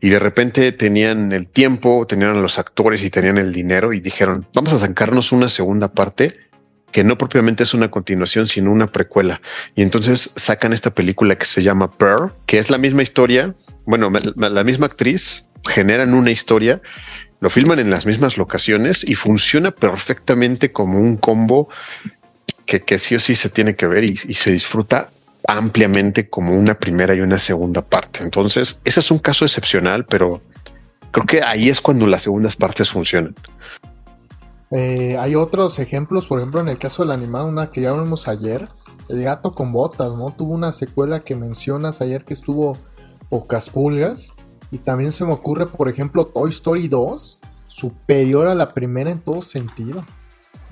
y 0.00 0.10
de 0.10 0.18
repente 0.18 0.72
tenían 0.72 1.32
el 1.32 1.48
tiempo, 1.48 2.06
tenían 2.06 2.42
los 2.42 2.58
actores 2.58 3.02
y 3.02 3.10
tenían 3.10 3.38
el 3.38 3.52
dinero 3.52 3.92
y 3.92 4.00
dijeron, 4.00 4.46
vamos 4.54 4.72
a 4.72 4.78
sacarnos 4.78 5.32
una 5.32 5.48
segunda 5.48 5.88
parte 5.88 6.36
que 6.90 7.04
no 7.04 7.16
propiamente 7.16 7.62
es 7.62 7.72
una 7.72 7.90
continuación, 7.90 8.46
sino 8.46 8.70
una 8.70 8.92
precuela. 8.92 9.40
Y 9.74 9.82
entonces 9.82 10.30
sacan 10.36 10.74
esta 10.74 10.90
película 10.92 11.36
que 11.36 11.46
se 11.46 11.62
llama 11.62 11.90
Pearl, 11.90 12.32
que 12.46 12.58
es 12.58 12.68
la 12.68 12.76
misma 12.76 13.02
historia, 13.02 13.54
bueno, 13.86 14.12
la 14.36 14.64
misma 14.64 14.86
actriz, 14.86 15.48
generan 15.68 16.12
una 16.12 16.30
historia, 16.30 16.82
lo 17.40 17.48
filman 17.48 17.78
en 17.78 17.90
las 17.90 18.04
mismas 18.04 18.36
locaciones 18.36 19.08
y 19.08 19.14
funciona 19.14 19.70
perfectamente 19.70 20.70
como 20.70 21.00
un 21.00 21.16
combo 21.16 21.70
que, 22.66 22.82
que 22.82 22.98
sí 22.98 23.14
o 23.14 23.20
sí 23.20 23.34
se 23.34 23.48
tiene 23.48 23.74
que 23.74 23.86
ver 23.86 24.04
y 24.04 24.16
se 24.16 24.52
disfruta 24.52 25.08
ampliamente 25.48 26.28
como 26.28 26.54
una 26.54 26.78
primera 26.78 27.14
y 27.14 27.20
una 27.20 27.38
segunda 27.38 27.82
parte. 27.82 28.22
Entonces, 28.22 28.80
ese 28.84 29.00
es 29.00 29.10
un 29.10 29.18
caso 29.18 29.44
excepcional, 29.44 30.04
pero 30.06 30.40
creo 31.10 31.26
que 31.26 31.42
ahí 31.42 31.68
es 31.68 31.80
cuando 31.80 32.06
las 32.06 32.22
segundas 32.22 32.56
partes 32.56 32.90
funcionan. 32.90 33.34
Eh, 34.70 35.18
hay 35.18 35.34
otros 35.34 35.78
ejemplos, 35.78 36.26
por 36.26 36.38
ejemplo, 36.38 36.60
en 36.60 36.68
el 36.68 36.78
caso 36.78 37.02
de 37.02 37.08
la 37.08 37.14
animada, 37.14 37.44
una 37.44 37.70
que 37.70 37.82
ya 37.82 37.92
vimos 37.92 38.26
ayer, 38.26 38.68
El 39.08 39.22
gato 39.22 39.52
con 39.52 39.72
botas, 39.72 40.12
¿no? 40.12 40.30
Tuvo 40.30 40.54
una 40.54 40.72
secuela 40.72 41.20
que 41.20 41.34
mencionas 41.34 42.00
ayer 42.00 42.24
que 42.24 42.32
estuvo 42.32 42.78
pocas 43.28 43.68
pulgas. 43.68 44.32
Y 44.70 44.78
también 44.78 45.12
se 45.12 45.26
me 45.26 45.32
ocurre, 45.32 45.66
por 45.66 45.90
ejemplo, 45.90 46.24
Toy 46.24 46.48
Story 46.48 46.88
2, 46.88 47.38
superior 47.66 48.46
a 48.46 48.54
la 48.54 48.72
primera 48.72 49.10
en 49.10 49.20
todo 49.20 49.42
sentido. 49.42 50.02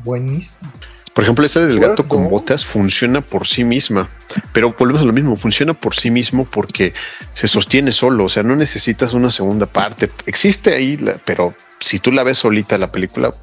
Buenísimo. 0.04 0.70
Por 1.14 1.24
ejemplo, 1.24 1.44
esta 1.44 1.60
del 1.66 1.80
gato 1.80 2.06
con 2.06 2.28
botas 2.28 2.64
funciona 2.64 3.20
por 3.20 3.46
sí 3.46 3.64
misma, 3.64 4.08
pero 4.52 4.74
volvemos 4.78 5.02
a 5.02 5.06
lo 5.06 5.12
mismo, 5.12 5.36
funciona 5.36 5.74
por 5.74 5.94
sí 5.94 6.10
mismo 6.10 6.44
porque 6.44 6.94
se 7.34 7.48
sostiene 7.48 7.90
solo, 7.90 8.24
o 8.24 8.28
sea, 8.28 8.42
no 8.42 8.54
necesitas 8.54 9.12
una 9.12 9.30
segunda 9.30 9.66
parte. 9.66 10.10
Existe 10.26 10.72
ahí, 10.72 10.98
pero 11.24 11.54
si 11.80 11.98
tú 11.98 12.12
la 12.12 12.22
ves 12.22 12.38
solita 12.38 12.78
la 12.78 12.92
película, 12.92 13.34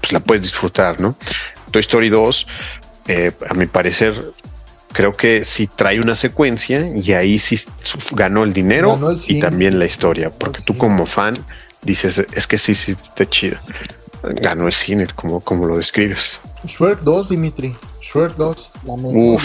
pues 0.00 0.12
la 0.12 0.20
puedes 0.20 0.44
disfrutar, 0.44 1.00
¿no? 1.00 1.16
Toy 1.72 1.80
Story 1.80 2.10
2, 2.10 2.46
eh, 3.08 3.32
a 3.48 3.54
mi 3.54 3.66
parecer, 3.66 4.14
creo 4.92 5.12
que 5.12 5.44
sí 5.44 5.66
trae 5.66 6.00
una 6.00 6.14
secuencia 6.14 6.86
y 6.94 7.12
ahí 7.12 7.38
sí 7.38 7.58
ganó 8.12 8.44
el 8.44 8.52
dinero 8.52 8.98
y 9.26 9.40
también 9.40 9.78
la 9.78 9.86
historia, 9.86 10.30
porque 10.30 10.62
tú 10.64 10.76
como 10.76 11.06
fan 11.06 11.34
dices, 11.82 12.24
es 12.32 12.46
que 12.46 12.58
sí, 12.58 12.74
sí, 12.74 12.92
está 12.92 13.28
chida. 13.28 13.60
Ganó 14.22 14.66
el 14.66 14.72
cine, 14.72 15.06
como, 15.14 15.40
como 15.40 15.66
lo 15.66 15.76
describes. 15.76 16.40
Shrek 16.66 17.00
2, 17.00 17.28
Dimitri. 17.28 17.74
Shrek 18.00 18.36
2, 18.36 18.72
la 18.84 18.92
Uf, 18.94 19.42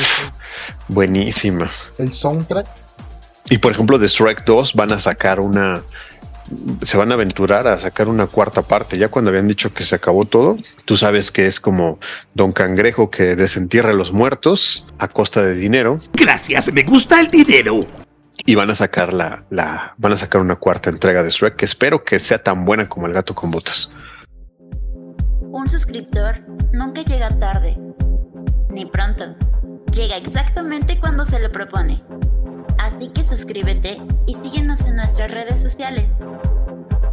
buenísima. 0.87 1.71
El 1.97 2.11
soundtrack. 2.11 2.67
Y 3.49 3.57
por 3.57 3.71
ejemplo, 3.71 3.97
de 3.97 4.07
Shrek 4.07 4.45
2 4.45 4.73
van 4.75 4.91
a 4.91 4.99
sacar 4.99 5.39
una. 5.39 5.83
Se 6.83 6.97
van 6.97 7.11
a 7.11 7.15
aventurar 7.15 7.67
a 7.67 7.77
sacar 7.77 8.09
una 8.09 8.27
cuarta 8.27 8.61
parte. 8.61 8.97
Ya 8.97 9.07
cuando 9.07 9.29
habían 9.29 9.47
dicho 9.47 9.73
que 9.73 9.83
se 9.83 9.95
acabó 9.95 10.25
todo, 10.25 10.57
tú 10.85 10.97
sabes 10.97 11.31
que 11.31 11.47
es 11.47 11.59
como 11.59 11.99
Don 12.33 12.51
Cangrejo 12.51 13.09
que 13.09 13.35
desentierra 13.35 13.91
a 13.91 13.93
los 13.93 14.11
muertos 14.11 14.87
a 14.97 15.07
costa 15.07 15.41
de 15.41 15.55
dinero. 15.55 15.99
Gracias, 16.13 16.71
me 16.73 16.83
gusta 16.83 17.21
el 17.21 17.31
dinero. 17.31 17.87
Y 18.45 18.55
van 18.55 18.69
a 18.71 18.75
sacar 18.75 19.13
la, 19.13 19.45
la, 19.49 19.93
van 19.97 20.13
a 20.13 20.17
sacar 20.17 20.41
una 20.41 20.55
cuarta 20.55 20.89
entrega 20.89 21.23
de 21.23 21.29
Shrek 21.29 21.55
que 21.55 21.65
espero 21.65 22.03
que 22.03 22.19
sea 22.19 22.41
tan 22.41 22.65
buena 22.65 22.89
como 22.89 23.07
el 23.07 23.13
gato 23.13 23.33
con 23.35 23.51
botas. 23.51 23.91
Un 25.51 25.67
suscriptor 25.67 26.39
nunca 26.71 27.01
llega 27.01 27.27
tarde, 27.39 27.77
ni 28.69 28.85
pronto. 28.85 29.35
Llega 29.93 30.15
exactamente 30.15 30.97
cuando 30.97 31.25
se 31.25 31.39
lo 31.39 31.51
propone. 31.51 32.01
Así 32.77 33.09
que 33.09 33.21
suscríbete 33.21 34.01
y 34.27 34.33
síguenos 34.35 34.79
en 34.81 34.95
nuestras 34.95 35.29
redes 35.29 35.61
sociales. 35.61 36.13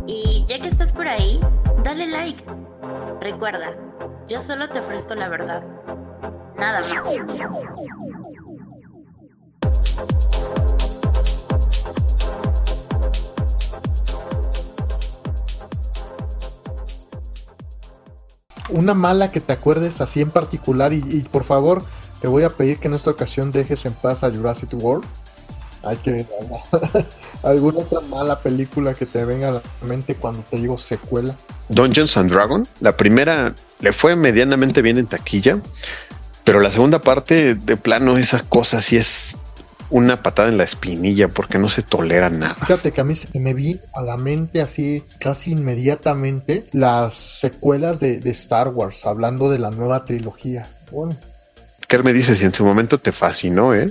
Y 0.07 0.45
ya 0.47 0.61
que 0.61 0.69
estás 0.69 0.93
por 0.93 1.09
ahí, 1.09 1.41
dale 1.83 2.07
like. 2.07 2.45
Recuerda, 3.21 3.75
yo 4.29 4.41
solo 4.41 4.69
te 4.69 4.79
ofrezco 4.79 5.17
la 5.17 5.29
verdad. 5.29 5.65
Nada 6.57 6.79
más. 6.89 8.18
Una 18.69 18.95
mala 18.95 19.31
que 19.31 19.41
te 19.41 19.53
acuerdes 19.53 20.01
así 20.01 20.21
en 20.21 20.31
particular 20.31 20.93
y, 20.93 21.01
por 21.31 21.45
favor 21.45 21.85
te 22.21 22.27
voy 22.27 22.43
a 22.43 22.51
pedir 22.51 22.79
que 22.79 22.89
en 22.89 22.95
esta 22.95 23.11
ocasión 23.11 23.53
dejes 23.53 23.87
en 23.87 23.93
paz 23.93 24.25
a 24.25 24.31
Jurassic 24.31 24.71
World. 24.75 25.07
Hay 25.85 25.97
que 25.99 26.27
alguna 27.45 27.79
otra 27.79 28.01
mala 28.01 28.41
película 28.41 28.93
que 28.95 29.07
te 29.07 29.25
venga 29.25 29.49
a 29.49 29.53
la 29.53 29.63
mente 29.83 30.17
cuando 30.17 30.41
te 30.41 30.57
digo 30.57 30.77
secuela. 30.79 31.37
Dungeons 31.69 32.17
and 32.17 32.33
Dragon, 32.33 32.67
la 32.81 32.97
primera 32.97 33.55
le 33.79 33.93
fue 33.93 34.17
medianamente 34.17 34.83
bien 34.83 34.99
en 34.99 35.07
taquilla, 35.07 35.61
pero 36.43 36.61
la 36.61 36.73
segunda 36.73 37.01
parte 37.01 37.55
de 37.55 37.77
plano 37.77 38.17
esa 38.17 38.43
cosa 38.43 38.81
sí 38.81 38.97
es 38.97 39.39
una 39.91 40.23
patada 40.23 40.49
en 40.49 40.59
la 40.59 40.65
espinilla 40.65 41.29
porque 41.29 41.59
no 41.59 41.69
se 41.69 41.83
tolera 41.83 42.31
nada. 42.31 42.57
Fíjate 42.57 42.93
que 42.93 43.01
a 43.01 43.05
mí 43.05 43.15
se 43.15 43.39
me 43.39 43.55
vi 43.55 43.81
a 43.95 44.03
la 44.03 44.17
mente 44.17 44.61
así 44.61 45.03
casi 45.21 45.53
inmediatamente 45.53 46.65
las 46.73 47.15
secuelas 47.15 48.01
de, 48.01 48.21
de 48.21 48.31
Star 48.31 48.69
Wars, 48.69 49.07
hablando 49.07 49.51
de 49.51 49.59
la 49.59 49.71
nueva 49.71 50.05
trilogía. 50.05 50.69
Bueno, 50.91 51.17
¿Qué 51.89 51.99
me 52.03 52.13
dices 52.13 52.39
si 52.39 52.45
en 52.45 52.53
su 52.53 52.65
momento 52.65 52.99
te 52.99 53.13
fascinó, 53.13 53.75
eh? 53.75 53.91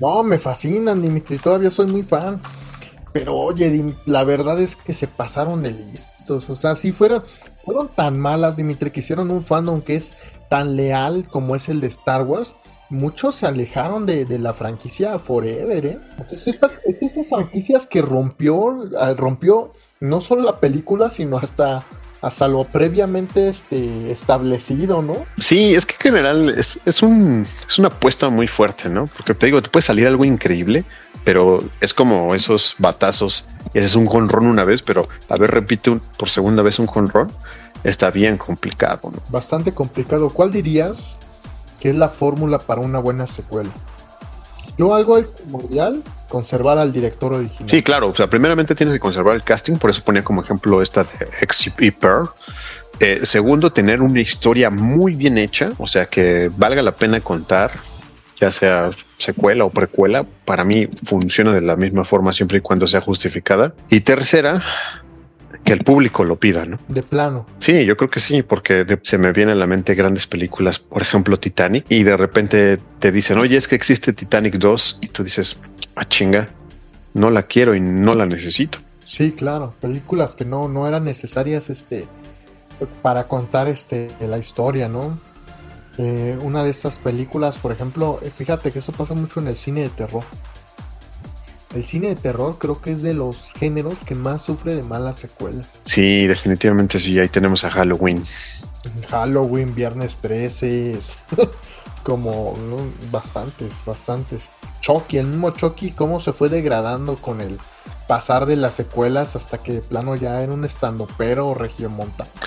No, 0.00 0.22
me 0.22 0.38
fascinan, 0.38 1.02
Dimitri, 1.02 1.36
todavía 1.36 1.70
soy 1.70 1.86
muy 1.86 2.02
fan. 2.02 2.40
Pero 3.12 3.36
oye, 3.36 3.94
la 4.06 4.24
verdad 4.24 4.58
es 4.58 4.74
que 4.74 4.94
se 4.94 5.06
pasaron 5.06 5.62
de 5.62 5.70
listos. 5.70 6.48
O 6.48 6.56
sea, 6.56 6.74
si 6.74 6.92
fueron, 6.92 7.22
fueron 7.62 7.88
tan 7.88 8.18
malas, 8.18 8.56
Dimitri, 8.56 8.90
que 8.90 9.00
hicieron 9.00 9.30
un 9.30 9.44
fandom 9.44 9.82
que 9.82 9.96
es 9.96 10.14
tan 10.48 10.76
leal 10.76 11.28
como 11.30 11.54
es 11.54 11.68
el 11.68 11.80
de 11.80 11.88
Star 11.88 12.22
Wars. 12.22 12.56
Muchos 12.90 13.36
se 13.36 13.46
alejaron 13.46 14.06
de, 14.06 14.24
de 14.24 14.38
la 14.38 14.52
franquicia 14.52 15.18
Forever, 15.18 15.86
¿eh? 15.86 15.98
Entonces, 16.18 16.46
estas, 16.48 16.80
estas 16.84 17.28
franquicias 17.28 17.86
que 17.86 18.02
rompió, 18.02 18.88
ah, 18.98 19.14
rompió 19.16 19.72
no 20.00 20.20
solo 20.20 20.42
la 20.42 20.60
película, 20.60 21.08
sino 21.10 21.38
hasta, 21.38 21.82
hasta 22.20 22.46
lo 22.46 22.64
previamente 22.64 23.48
este, 23.48 24.10
establecido, 24.12 25.02
¿no? 25.02 25.24
Sí, 25.38 25.74
es 25.74 25.86
que 25.86 25.94
en 25.94 26.00
general 26.00 26.58
es, 26.58 26.78
es, 26.84 27.02
un, 27.02 27.46
es 27.66 27.78
una 27.78 27.88
apuesta 27.88 28.28
muy 28.28 28.46
fuerte, 28.48 28.88
¿no? 28.88 29.06
Porque 29.06 29.34
te 29.34 29.46
digo, 29.46 29.62
te 29.62 29.70
puede 29.70 29.84
salir 29.86 30.06
algo 30.06 30.24
increíble, 30.24 30.84
pero 31.24 31.60
es 31.80 31.94
como 31.94 32.34
esos 32.34 32.74
batazos. 32.78 33.46
Ese 33.72 33.86
es 33.86 33.94
un 33.94 34.06
jonrón 34.06 34.46
una 34.46 34.64
vez, 34.64 34.82
pero 34.82 35.08
a 35.30 35.36
ver, 35.36 35.50
repite 35.50 35.88
un- 35.90 36.00
por 36.18 36.28
segunda 36.28 36.62
vez 36.62 36.78
un 36.78 36.86
jonrón. 36.86 37.32
Está 37.82 38.10
bien 38.10 38.36
complicado, 38.38 39.10
¿no? 39.10 39.18
bastante 39.30 39.72
complicado. 39.72 40.30
¿Cuál 40.30 40.52
dirías 40.52 41.18
que 41.84 41.90
es 41.90 41.96
la 41.96 42.08
fórmula 42.08 42.58
para 42.58 42.80
una 42.80 42.98
buena 42.98 43.26
secuela? 43.26 43.68
Yo 44.78 44.94
algo 44.94 45.22
primordial, 45.22 46.02
conservar 46.30 46.78
al 46.78 46.94
director 46.94 47.34
original. 47.34 47.68
Sí, 47.68 47.82
claro. 47.82 48.08
O 48.08 48.14
sea, 48.14 48.26
primeramente 48.26 48.74
tienes 48.74 48.94
que 48.94 48.98
conservar 48.98 49.34
el 49.34 49.42
casting, 49.42 49.76
por 49.76 49.90
eso 49.90 50.02
ponía 50.02 50.24
como 50.24 50.40
ejemplo 50.40 50.80
esta 50.80 51.04
de 51.04 51.28
X 51.42 51.70
y 51.78 51.90
Pearl. 51.90 52.30
Eh, 53.00 53.20
segundo, 53.24 53.70
tener 53.70 54.00
una 54.00 54.18
historia 54.18 54.70
muy 54.70 55.14
bien 55.14 55.36
hecha, 55.36 55.72
o 55.76 55.86
sea, 55.86 56.06
que 56.06 56.50
valga 56.56 56.80
la 56.80 56.92
pena 56.92 57.20
contar, 57.20 57.72
ya 58.40 58.50
sea 58.50 58.88
secuela 59.18 59.66
o 59.66 59.70
precuela. 59.70 60.24
Para 60.46 60.64
mí 60.64 60.88
funciona 61.04 61.52
de 61.52 61.60
la 61.60 61.76
misma 61.76 62.04
forma 62.04 62.32
siempre 62.32 62.58
y 62.58 62.60
cuando 62.62 62.86
sea 62.86 63.02
justificada. 63.02 63.74
Y 63.90 64.00
tercera, 64.00 64.62
que 65.64 65.72
el 65.72 65.82
público 65.82 66.24
lo 66.24 66.36
pida, 66.36 66.64
¿no? 66.66 66.78
De 66.88 67.02
plano. 67.02 67.46
Sí, 67.58 67.84
yo 67.84 67.96
creo 67.96 68.10
que 68.10 68.20
sí, 68.20 68.42
porque 68.42 68.84
de- 68.84 68.98
se 69.02 69.16
me 69.18 69.32
vienen 69.32 69.54
a 69.54 69.58
la 69.58 69.66
mente 69.66 69.94
grandes 69.94 70.26
películas, 70.26 70.78
por 70.78 71.00
ejemplo 71.02 71.38
Titanic, 71.38 71.86
y 71.88 72.02
de 72.02 72.16
repente 72.16 72.78
te 72.98 73.10
dicen, 73.10 73.38
oye, 73.38 73.56
es 73.56 73.66
que 73.66 73.74
existe 73.74 74.12
Titanic 74.12 74.54
2, 74.56 74.98
y 75.00 75.08
tú 75.08 75.24
dices, 75.24 75.58
ah, 75.96 76.04
chinga, 76.04 76.48
no 77.14 77.30
la 77.30 77.44
quiero 77.44 77.74
y 77.74 77.80
no 77.80 78.14
la 78.14 78.26
necesito. 78.26 78.78
Sí, 79.04 79.32
claro. 79.32 79.74
Películas 79.80 80.34
que 80.34 80.44
no, 80.44 80.68
no 80.68 80.86
eran 80.88 81.04
necesarias 81.04 81.70
este, 81.70 82.06
para 83.02 83.24
contar 83.24 83.68
este, 83.68 84.10
la 84.20 84.38
historia, 84.38 84.88
¿no? 84.88 85.18
Eh, 85.96 86.36
una 86.42 86.64
de 86.64 86.70
estas 86.70 86.98
películas, 86.98 87.58
por 87.58 87.70
ejemplo, 87.70 88.18
eh, 88.22 88.30
fíjate 88.34 88.72
que 88.72 88.80
eso 88.80 88.92
pasa 88.92 89.14
mucho 89.14 89.40
en 89.40 89.46
el 89.48 89.56
cine 89.56 89.82
de 89.82 89.90
terror. 89.90 90.24
El 91.74 91.84
cine 91.84 92.08
de 92.08 92.16
terror 92.16 92.56
creo 92.58 92.80
que 92.80 92.92
es 92.92 93.02
de 93.02 93.14
los 93.14 93.52
géneros 93.54 93.98
que 94.04 94.14
más 94.14 94.42
sufre 94.42 94.74
de 94.74 94.82
malas 94.82 95.16
secuelas. 95.16 95.78
Sí, 95.84 96.26
definitivamente 96.26 96.98
sí, 96.98 97.18
ahí 97.18 97.28
tenemos 97.28 97.64
a 97.64 97.70
Halloween. 97.70 98.24
Halloween, 99.08 99.74
Viernes 99.74 100.18
13, 100.18 100.92
es 100.92 101.16
como 102.04 102.54
¿no? 102.68 102.76
bastantes, 103.10 103.72
bastantes. 103.84 104.50
Chucky, 104.80 105.18
el 105.18 105.26
mismo 105.26 105.50
Chucky, 105.50 105.92
cómo 105.92 106.20
se 106.20 106.32
fue 106.32 106.48
degradando 106.48 107.16
con 107.16 107.40
el 107.40 107.58
pasar 108.06 108.46
de 108.46 108.56
las 108.56 108.74
secuelas 108.74 109.34
hasta 109.34 109.58
que 109.58 109.72
de 109.72 109.80
plano 109.80 110.14
ya 110.14 110.42
era 110.42 110.52
un 110.52 110.64
estandopero 110.64 111.54
regiomontano. 111.54 112.30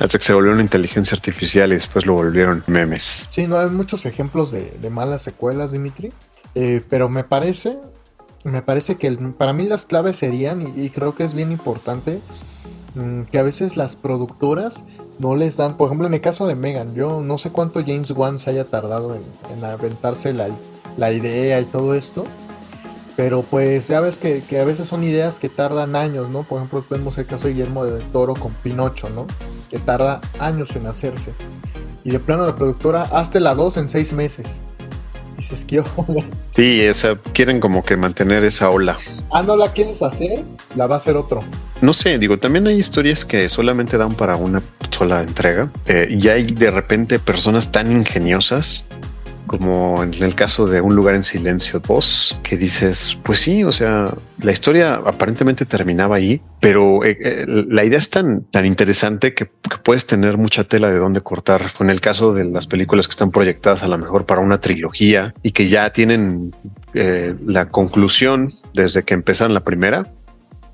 Hasta 0.00 0.18
que 0.18 0.24
se 0.24 0.32
volvió 0.32 0.52
una 0.52 0.62
inteligencia 0.62 1.14
artificial 1.14 1.70
y 1.70 1.74
después 1.74 2.06
lo 2.06 2.14
volvieron 2.14 2.64
memes. 2.66 3.28
Sí, 3.30 3.46
no 3.46 3.58
hay 3.58 3.68
muchos 3.68 4.06
ejemplos 4.06 4.50
de, 4.50 4.70
de 4.70 4.88
malas 4.88 5.20
secuelas, 5.20 5.72
Dimitri. 5.72 6.14
Eh, 6.58 6.82
pero 6.88 7.10
me 7.10 7.22
parece, 7.22 7.78
me 8.44 8.62
parece 8.62 8.96
que 8.96 9.12
para 9.12 9.52
mí 9.52 9.66
las 9.66 9.84
claves 9.84 10.16
serían, 10.16 10.62
y, 10.74 10.88
creo 10.88 11.14
que 11.14 11.22
es 11.22 11.34
bien 11.34 11.52
importante, 11.52 12.18
mm, 12.94 13.24
que 13.24 13.38
a 13.38 13.42
veces 13.42 13.76
las 13.76 13.94
productoras 13.94 14.82
no 15.18 15.36
les 15.36 15.58
dan, 15.58 15.76
por 15.76 15.88
ejemplo 15.88 16.06
en 16.06 16.14
el 16.14 16.22
caso 16.22 16.46
de 16.46 16.54
Megan, 16.54 16.94
yo 16.94 17.20
no 17.20 17.36
sé 17.36 17.50
cuánto 17.50 17.80
James 17.84 18.10
Wan 18.10 18.38
se 18.38 18.48
haya 18.48 18.64
tardado 18.64 19.14
en, 19.14 19.22
en 19.54 19.64
aventarse 19.66 20.32
la, 20.32 20.48
la 20.96 21.12
idea 21.12 21.60
y 21.60 21.66
todo 21.66 21.94
esto. 21.94 22.24
Pero 23.16 23.42
pues 23.42 23.88
ya 23.88 24.00
ves 24.00 24.18
que, 24.18 24.42
que 24.42 24.60
a 24.60 24.64
veces 24.64 24.88
son 24.88 25.02
ideas 25.02 25.38
que 25.38 25.48
tardan 25.48 25.96
años, 25.96 26.28
¿no? 26.28 26.42
Por 26.42 26.58
ejemplo, 26.58 26.84
vemos 26.88 27.16
el 27.16 27.26
caso 27.26 27.46
de 27.46 27.54
Guillermo 27.54 27.84
del 27.84 28.02
Toro 28.12 28.34
con 28.34 28.52
Pinocho, 28.52 29.08
¿no? 29.08 29.26
Que 29.70 29.78
tarda 29.78 30.20
años 30.38 30.76
en 30.76 30.86
hacerse. 30.86 31.32
Y 32.04 32.10
de 32.10 32.20
plano 32.20 32.44
la 32.44 32.54
productora, 32.54 33.04
hazte 33.04 33.40
la 33.40 33.54
2 33.54 33.78
en 33.78 33.88
6 33.88 34.12
meses. 34.12 34.60
Dices, 35.36 35.64
¿qué 35.66 35.80
ojo? 35.80 36.06
Sí, 36.54 36.80
esa, 36.80 37.16
quieren 37.34 37.60
como 37.60 37.84
que 37.84 37.96
mantener 37.96 38.44
esa 38.44 38.70
ola. 38.70 38.96
Ah, 39.30 39.42
no 39.42 39.56
la 39.56 39.72
quieres 39.72 40.00
hacer, 40.02 40.42
la 40.74 40.86
va 40.86 40.94
a 40.94 40.98
hacer 40.98 41.16
otro. 41.16 41.44
No 41.82 41.92
sé, 41.92 42.18
digo, 42.18 42.38
también 42.38 42.66
hay 42.66 42.78
historias 42.78 43.24
que 43.24 43.48
solamente 43.48 43.98
dan 43.98 44.14
para 44.14 44.36
una 44.36 44.62
sola 44.90 45.20
entrega. 45.20 45.70
Eh, 45.86 46.16
y 46.18 46.28
hay 46.28 46.44
de 46.44 46.70
repente 46.70 47.18
personas 47.18 47.70
tan 47.70 47.92
ingeniosas 47.92 48.86
como 49.46 50.02
en 50.02 50.12
el 50.14 50.34
caso 50.34 50.66
de 50.66 50.80
Un 50.80 50.94
lugar 50.94 51.14
en 51.14 51.24
silencio 51.24 51.80
2, 51.80 52.40
que 52.42 52.56
dices, 52.56 53.18
pues 53.22 53.40
sí, 53.40 53.64
o 53.64 53.72
sea, 53.72 54.12
la 54.42 54.52
historia 54.52 54.94
aparentemente 54.94 55.64
terminaba 55.64 56.16
ahí, 56.16 56.40
pero 56.66 57.04
eh, 57.04 57.16
eh, 57.20 57.44
la 57.46 57.84
idea 57.84 58.00
es 58.00 58.10
tan, 58.10 58.42
tan 58.50 58.66
interesante 58.66 59.34
que, 59.34 59.44
que 59.46 59.78
puedes 59.84 60.04
tener 60.04 60.36
mucha 60.36 60.64
tela 60.64 60.90
de 60.90 60.98
dónde 60.98 61.20
cortar. 61.20 61.64
En 61.78 61.90
el 61.90 62.00
caso 62.00 62.34
de 62.34 62.44
las 62.44 62.66
películas 62.66 63.06
que 63.06 63.12
están 63.12 63.30
proyectadas 63.30 63.84
a 63.84 63.88
lo 63.88 63.96
mejor 63.98 64.26
para 64.26 64.40
una 64.40 64.60
trilogía 64.60 65.32
y 65.44 65.52
que 65.52 65.68
ya 65.68 65.92
tienen 65.92 66.52
eh, 66.92 67.36
la 67.46 67.68
conclusión 67.68 68.50
desde 68.74 69.04
que 69.04 69.14
empezaron 69.14 69.54
la 69.54 69.60
primera, 69.62 70.12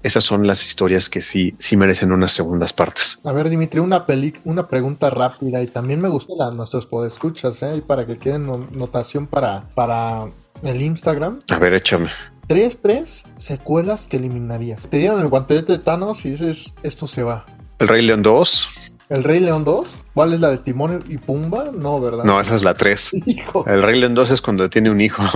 esas 0.02 0.24
son 0.24 0.46
las 0.46 0.66
historias 0.66 1.10
que 1.10 1.20
sí, 1.20 1.54
sí 1.58 1.76
merecen 1.76 2.10
unas 2.10 2.32
segundas 2.32 2.72
partes. 2.72 3.20
A 3.22 3.32
ver, 3.34 3.50
Dimitri, 3.50 3.78
una, 3.78 4.06
peli 4.06 4.32
una 4.44 4.68
pregunta 4.68 5.10
rápida 5.10 5.60
y 5.62 5.66
también 5.66 6.00
me 6.00 6.08
gusta 6.08 6.32
la 6.38 6.50
nuestros 6.52 6.86
podescuchas, 6.86 7.62
¿eh? 7.64 7.82
Para 7.86 8.06
que 8.06 8.16
queden 8.16 8.46
no- 8.46 8.66
notación 8.72 9.26
para, 9.26 9.64
para 9.74 10.24
el 10.62 10.80
Instagram. 10.80 11.38
A 11.50 11.58
ver, 11.58 11.74
échame. 11.74 12.08
Tres, 12.52 12.80
tres 12.82 13.24
secuelas 13.38 14.06
que 14.06 14.18
eliminarías. 14.18 14.86
Te 14.86 14.98
dieron 14.98 15.22
el 15.22 15.28
guantelete 15.28 15.72
de 15.72 15.78
Thanos 15.78 16.26
y 16.26 16.32
dices, 16.32 16.74
esto 16.82 17.06
se 17.06 17.22
va. 17.22 17.46
El 17.78 17.88
Rey 17.88 18.02
León 18.04 18.20
2, 18.20 18.91
¿El 19.08 19.24
Rey 19.24 19.40
León 19.40 19.64
2? 19.64 19.96
¿Cuál 20.14 20.32
es 20.32 20.40
la 20.40 20.48
de 20.50 20.58
Timón 20.58 21.04
y 21.08 21.18
Pumba? 21.18 21.66
No, 21.72 22.00
¿verdad? 22.00 22.24
No, 22.24 22.40
esa 22.40 22.54
es 22.54 22.62
la 22.62 22.72
3. 22.74 23.10
Hijo. 23.26 23.64
El 23.66 23.82
Rey 23.82 23.98
León 24.00 24.14
2 24.14 24.30
es 24.30 24.40
cuando 24.40 24.68
tiene 24.70 24.90
un 24.90 25.00
hijo. 25.00 25.22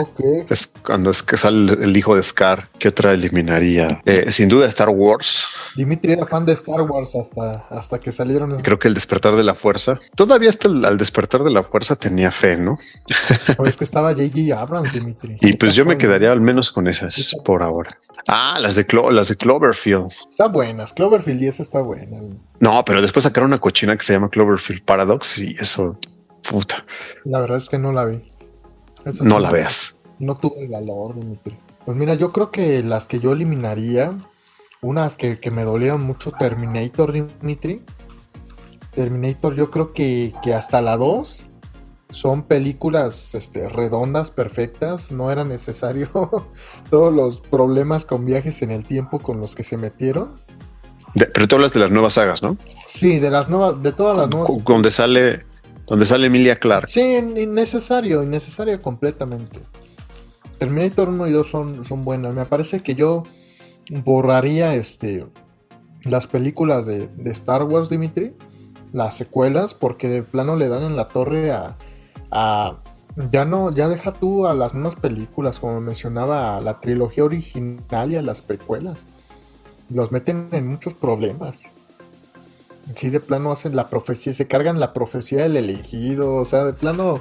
Ok. 0.00 0.20
es 0.50 0.68
cuando 0.84 1.10
es 1.10 1.22
que 1.22 1.36
sale 1.36 1.72
el 1.72 1.96
hijo 1.96 2.14
de 2.16 2.22
Scar. 2.22 2.68
¿Qué 2.78 2.88
otra 2.88 3.12
eliminaría? 3.12 4.00
Eh, 4.04 4.30
sin 4.30 4.48
duda 4.48 4.66
Star 4.68 4.88
Wars. 4.90 5.46
Dimitri 5.76 6.12
era 6.12 6.26
fan 6.26 6.44
de 6.46 6.52
Star 6.52 6.82
Wars 6.82 7.14
hasta, 7.16 7.66
hasta 7.70 7.98
que 7.98 8.12
salieron. 8.12 8.52
esos- 8.52 8.62
Creo 8.62 8.78
que 8.78 8.88
el 8.88 8.94
despertar 8.94 9.34
de 9.36 9.42
la 9.42 9.54
fuerza. 9.54 9.98
Todavía 10.14 10.50
hasta 10.50 10.68
el, 10.68 10.84
al 10.84 10.98
despertar 10.98 11.42
de 11.44 11.50
la 11.50 11.62
fuerza 11.62 11.96
tenía 11.96 12.30
fe, 12.30 12.56
¿no? 12.56 12.76
O 13.58 13.66
es 13.66 13.76
que 13.76 13.84
estaba 13.84 14.12
J.J. 14.12 14.58
Abrams, 14.60 14.92
Dimitri. 14.92 15.36
Y 15.40 15.56
pues 15.56 15.74
yo 15.74 15.84
me 15.86 15.96
quedaría 15.98 16.32
al 16.32 16.40
menos 16.40 16.70
con 16.70 16.86
esas 16.88 17.34
por 17.44 17.62
ahora. 17.62 17.96
Ah, 18.28 18.58
las 18.60 18.76
de, 18.76 18.86
Clo- 18.86 19.10
las 19.10 19.28
de 19.28 19.36
Cloverfield. 19.36 20.10
Están 20.30 20.52
buenas. 20.52 20.92
Cloverfield 20.92 21.40
10 21.40 21.60
está 21.60 21.80
buena. 21.80 22.18
No, 22.60 22.84
pero 22.84 23.02
después 23.02 23.15
sacaron 23.24 23.50
una 23.50 23.58
cochina 23.58 23.96
que 23.96 24.04
se 24.04 24.12
llama 24.12 24.28
Cloverfield 24.28 24.84
Paradox 24.84 25.38
y 25.38 25.56
eso, 25.58 25.98
puta, 26.48 26.84
La 27.24 27.40
verdad 27.40 27.58
es 27.58 27.68
que 27.68 27.78
no 27.78 27.92
la 27.92 28.04
vi. 28.04 28.22
No 29.04 29.12
sí 29.12 29.24
la 29.24 29.50
veas. 29.50 29.98
No 30.18 30.36
tuve 30.36 30.64
el 30.64 30.68
valor, 30.68 31.14
Dimitri. 31.14 31.56
Pues 31.84 31.96
mira, 31.96 32.14
yo 32.14 32.32
creo 32.32 32.50
que 32.50 32.82
las 32.82 33.06
que 33.06 33.20
yo 33.20 33.32
eliminaría, 33.32 34.16
unas 34.80 35.14
que, 35.14 35.38
que 35.38 35.50
me 35.50 35.62
dolieron 35.62 36.02
mucho, 36.02 36.32
Terminator, 36.32 37.12
Dimitri. 37.12 37.82
Terminator, 38.94 39.54
yo 39.54 39.70
creo 39.70 39.92
que, 39.92 40.34
que 40.42 40.54
hasta 40.54 40.80
la 40.80 40.96
2 40.96 41.50
son 42.10 42.44
películas 42.44 43.34
este, 43.34 43.68
redondas, 43.68 44.30
perfectas. 44.30 45.12
No 45.12 45.30
era 45.30 45.44
necesario 45.44 46.08
todos 46.90 47.12
los 47.12 47.38
problemas 47.38 48.04
con 48.04 48.24
viajes 48.24 48.62
en 48.62 48.70
el 48.70 48.84
tiempo 48.84 49.18
con 49.20 49.40
los 49.40 49.54
que 49.54 49.62
se 49.62 49.76
metieron. 49.76 50.34
De- 51.16 51.26
pero 51.26 51.48
tú 51.48 51.56
hablas 51.56 51.72
de 51.72 51.80
las 51.80 51.90
nuevas 51.90 52.12
sagas, 52.12 52.42
¿no? 52.42 52.56
Sí, 52.86 53.18
de 53.18 53.30
las 53.30 53.48
nuevas, 53.48 53.82
de 53.82 53.90
todas 53.92 54.16
las 54.16 54.28
nuevas. 54.28 54.48
Donde 54.64 54.90
sale, 54.90 55.44
donde 55.88 56.06
sale 56.06 56.26
Emilia 56.28 56.56
Clark. 56.56 56.88
Sí, 56.88 57.00
innecesario, 57.00 58.22
innecesario 58.22 58.80
completamente. 58.80 59.58
Terminator 60.58 61.08
1 61.08 61.26
y 61.26 61.32
2 61.32 61.50
son, 61.50 61.84
son 61.84 62.04
buenas. 62.04 62.32
Me 62.34 62.44
parece 62.46 62.80
que 62.80 62.94
yo 62.94 63.24
borraría 64.04 64.74
este 64.74 65.26
las 66.04 66.26
películas 66.26 66.86
de, 66.86 67.08
de 67.08 67.30
Star 67.32 67.64
Wars, 67.64 67.88
Dimitri, 67.88 68.34
las 68.92 69.16
secuelas, 69.16 69.74
porque 69.74 70.08
de 70.08 70.22
plano 70.22 70.54
le 70.56 70.68
dan 70.68 70.84
en 70.84 70.96
la 70.96 71.08
torre 71.08 71.50
a, 71.50 71.76
a- 72.30 72.76
ya 73.32 73.44
no, 73.46 73.74
ya 73.74 73.88
deja 73.88 74.12
tú 74.12 74.46
a 74.46 74.52
las 74.54 74.74
nuevas 74.74 74.94
películas, 74.96 75.58
como 75.58 75.80
mencionaba, 75.80 76.58
a 76.58 76.60
la 76.60 76.80
trilogía 76.80 77.24
original 77.24 78.12
y 78.12 78.16
a 78.16 78.22
las 78.22 78.42
precuelas. 78.42 79.06
Los 79.90 80.12
meten 80.12 80.48
en 80.52 80.66
muchos 80.66 80.94
problemas. 80.94 81.62
Sí, 82.94 83.10
de 83.10 83.20
plano 83.20 83.52
hacen 83.52 83.74
la 83.74 83.88
profecía, 83.88 84.32
se 84.32 84.46
cargan 84.46 84.78
la 84.78 84.92
profecía 84.92 85.42
del 85.42 85.56
elegido, 85.56 86.34
o 86.34 86.44
sea, 86.44 86.64
de 86.64 86.72
plano 86.72 87.20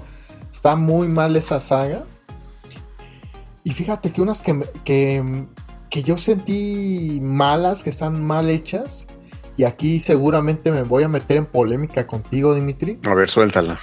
está 0.52 0.76
muy 0.76 1.08
mal 1.08 1.36
esa 1.36 1.60
saga. 1.60 2.04
Y 3.64 3.72
fíjate 3.72 4.12
que 4.12 4.22
unas 4.22 4.44
que, 4.44 4.64
que, 4.84 5.48
que 5.90 6.04
yo 6.04 6.18
sentí 6.18 7.20
malas, 7.22 7.82
que 7.82 7.90
están 7.90 8.24
mal 8.24 8.50
hechas, 8.50 9.08
y 9.58 9.64
aquí 9.64 10.00
seguramente 10.00 10.72
me 10.72 10.84
voy 10.84 11.04
a 11.04 11.08
meter 11.08 11.38
en 11.38 11.46
polémica 11.46 12.06
contigo, 12.06 12.54
Dimitri. 12.54 13.00
A 13.06 13.16
ver, 13.16 13.30
suéltala. 13.30 13.80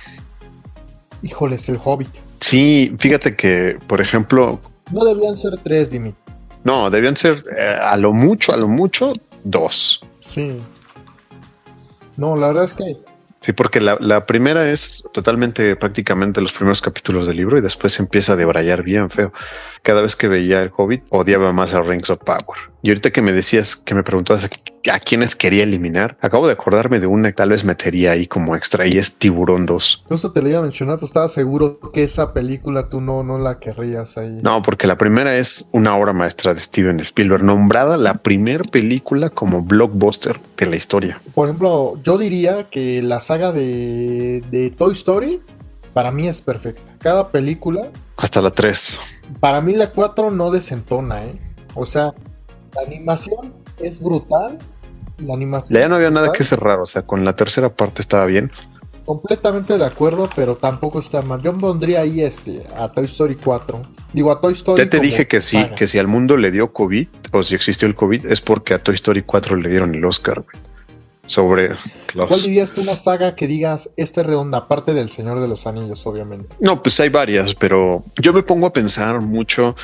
Híjoles, 1.22 1.68
el 1.68 1.78
Hobbit. 1.82 2.10
Sí, 2.40 2.94
fíjate 2.98 3.34
que, 3.34 3.78
por 3.86 4.00
ejemplo, 4.00 4.60
No 4.92 5.04
debían 5.04 5.36
ser 5.36 5.56
tres, 5.62 5.90
Dimitri. 5.90 6.21
No, 6.64 6.90
debían 6.90 7.16
ser 7.16 7.42
eh, 7.56 7.76
a 7.80 7.96
lo 7.96 8.12
mucho, 8.12 8.52
a 8.52 8.56
lo 8.56 8.68
mucho, 8.68 9.12
dos. 9.44 10.00
Sí. 10.20 10.60
No, 12.16 12.36
la 12.36 12.48
verdad 12.48 12.64
es 12.64 12.76
que 12.76 12.96
Sí, 13.42 13.52
porque 13.52 13.80
la, 13.80 13.96
la 13.98 14.24
primera 14.24 14.70
es 14.70 15.02
totalmente, 15.12 15.74
prácticamente 15.74 16.40
los 16.40 16.52
primeros 16.52 16.80
capítulos 16.80 17.26
del 17.26 17.38
libro 17.38 17.58
y 17.58 17.60
después 17.60 17.98
empieza 17.98 18.34
a 18.34 18.36
debrayar 18.36 18.84
bien 18.84 19.10
feo. 19.10 19.32
Cada 19.82 20.00
vez 20.00 20.14
que 20.14 20.28
veía 20.28 20.62
el 20.62 20.70
Hobbit, 20.74 21.02
odiaba 21.10 21.52
más 21.52 21.74
a 21.74 21.82
Rings 21.82 22.08
of 22.10 22.20
Power. 22.20 22.70
Y 22.82 22.90
ahorita 22.90 23.10
que 23.10 23.20
me 23.20 23.32
decías, 23.32 23.74
que 23.74 23.96
me 23.96 24.04
preguntabas 24.04 24.44
a, 24.90 25.00
quiénes 25.00 25.36
quería 25.36 25.62
eliminar, 25.62 26.16
acabo 26.20 26.46
de 26.46 26.54
acordarme 26.54 27.00
de 27.00 27.06
una 27.06 27.28
que 27.28 27.34
tal 27.34 27.50
vez 27.50 27.64
metería 27.64 28.12
ahí 28.12 28.26
como 28.26 28.56
extra 28.56 28.86
y 28.86 28.98
es 28.98 29.16
Tiburón 29.16 29.66
2. 29.66 30.04
justo 30.08 30.32
te 30.32 30.42
lo 30.42 30.48
iba 30.48 30.58
a 30.58 30.62
mencionar, 30.62 30.98
pues 30.98 31.10
estaba 31.10 31.28
seguro 31.28 31.78
que 31.92 32.02
esa 32.02 32.32
película 32.32 32.88
tú 32.88 33.00
no, 33.00 33.22
no 33.22 33.38
la 33.38 33.58
querrías 33.58 34.16
ahí. 34.18 34.40
No, 34.42 34.62
porque 34.62 34.86
la 34.86 34.96
primera 34.96 35.36
es 35.36 35.68
una 35.72 35.96
obra 35.96 36.12
maestra 36.12 36.54
de 36.54 36.60
Steven 36.60 37.00
Spielberg, 37.00 37.42
nombrada 37.42 37.96
la 37.96 38.14
primer 38.14 38.62
película 38.62 39.30
como 39.30 39.62
blockbuster 39.62 40.38
de 40.56 40.66
la 40.66 40.76
historia. 40.76 41.20
Por 41.34 41.48
ejemplo, 41.48 41.98
yo 42.02 42.18
diría 42.18 42.68
que 42.70 43.02
la 43.02 43.20
saga 43.20 43.52
de, 43.52 44.42
de 44.50 44.70
Toy 44.70 44.92
Story 44.92 45.40
para 45.92 46.10
mí 46.10 46.26
es 46.26 46.40
perfecta. 46.40 46.82
Cada 46.98 47.28
película, 47.30 47.90
Hasta 48.16 48.40
la 48.40 48.50
3. 48.50 49.00
para 49.40 49.60
mí 49.60 49.74
la 49.74 49.90
4 49.90 50.30
no 50.30 50.50
desentona, 50.50 51.24
¿eh? 51.24 51.38
O 51.74 51.86
sea, 51.86 52.14
la 52.74 52.82
animación 52.86 53.52
es 53.78 54.00
brutal. 54.00 54.58
La 55.22 55.34
animación 55.34 55.78
Ya 55.78 55.88
no 55.88 55.96
había 55.96 56.10
nada 56.10 56.32
que 56.32 56.44
cerrar, 56.44 56.80
o 56.80 56.86
sea, 56.86 57.02
con 57.02 57.24
la 57.24 57.34
tercera 57.34 57.74
parte 57.74 58.02
estaba 58.02 58.26
bien. 58.26 58.50
Completamente 59.04 59.78
de 59.78 59.84
acuerdo, 59.84 60.28
pero 60.36 60.56
tampoco 60.56 61.00
está 61.00 61.22
mal. 61.22 61.42
Yo 61.42 61.56
pondría 61.56 62.02
ahí 62.02 62.20
este, 62.20 62.64
a 62.76 62.88
Toy 62.88 63.06
Story 63.06 63.34
4. 63.34 63.82
Digo, 64.12 64.30
a 64.30 64.40
Toy 64.40 64.52
Story. 64.52 64.84
Ya 64.84 64.90
te 64.90 65.00
dije 65.00 65.26
que 65.26 65.40
sí, 65.40 65.60
saga. 65.60 65.74
que 65.74 65.86
si 65.86 65.98
al 65.98 66.06
mundo 66.06 66.36
le 66.36 66.52
dio 66.52 66.72
COVID 66.72 67.08
o 67.32 67.42
si 67.42 67.54
existió 67.54 67.88
el 67.88 67.94
COVID 67.94 68.26
es 68.26 68.40
porque 68.40 68.74
a 68.74 68.82
Toy 68.82 68.94
Story 68.94 69.22
4 69.22 69.56
le 69.56 69.68
dieron 69.70 69.94
el 69.94 70.04
Oscar 70.04 70.42
güey. 70.42 70.71
Sobre 71.32 71.70
¿Cuál 72.14 72.28
los... 72.28 72.42
dirías 72.42 72.72
que 72.72 72.80
una 72.80 72.96
saga 72.96 73.34
que 73.34 73.46
digas, 73.46 73.90
esta 73.96 74.20
es 74.20 74.26
redonda, 74.26 74.58
aparte 74.58 74.94
del 74.94 75.10
Señor 75.10 75.40
de 75.40 75.48
los 75.48 75.66
Anillos, 75.66 76.06
obviamente? 76.06 76.48
No, 76.60 76.82
pues 76.82 77.00
hay 77.00 77.08
varias, 77.08 77.54
pero 77.54 78.04
yo 78.20 78.32
me 78.32 78.42
pongo 78.42 78.66
a 78.66 78.72
pensar 78.72 79.20
mucho 79.20 79.74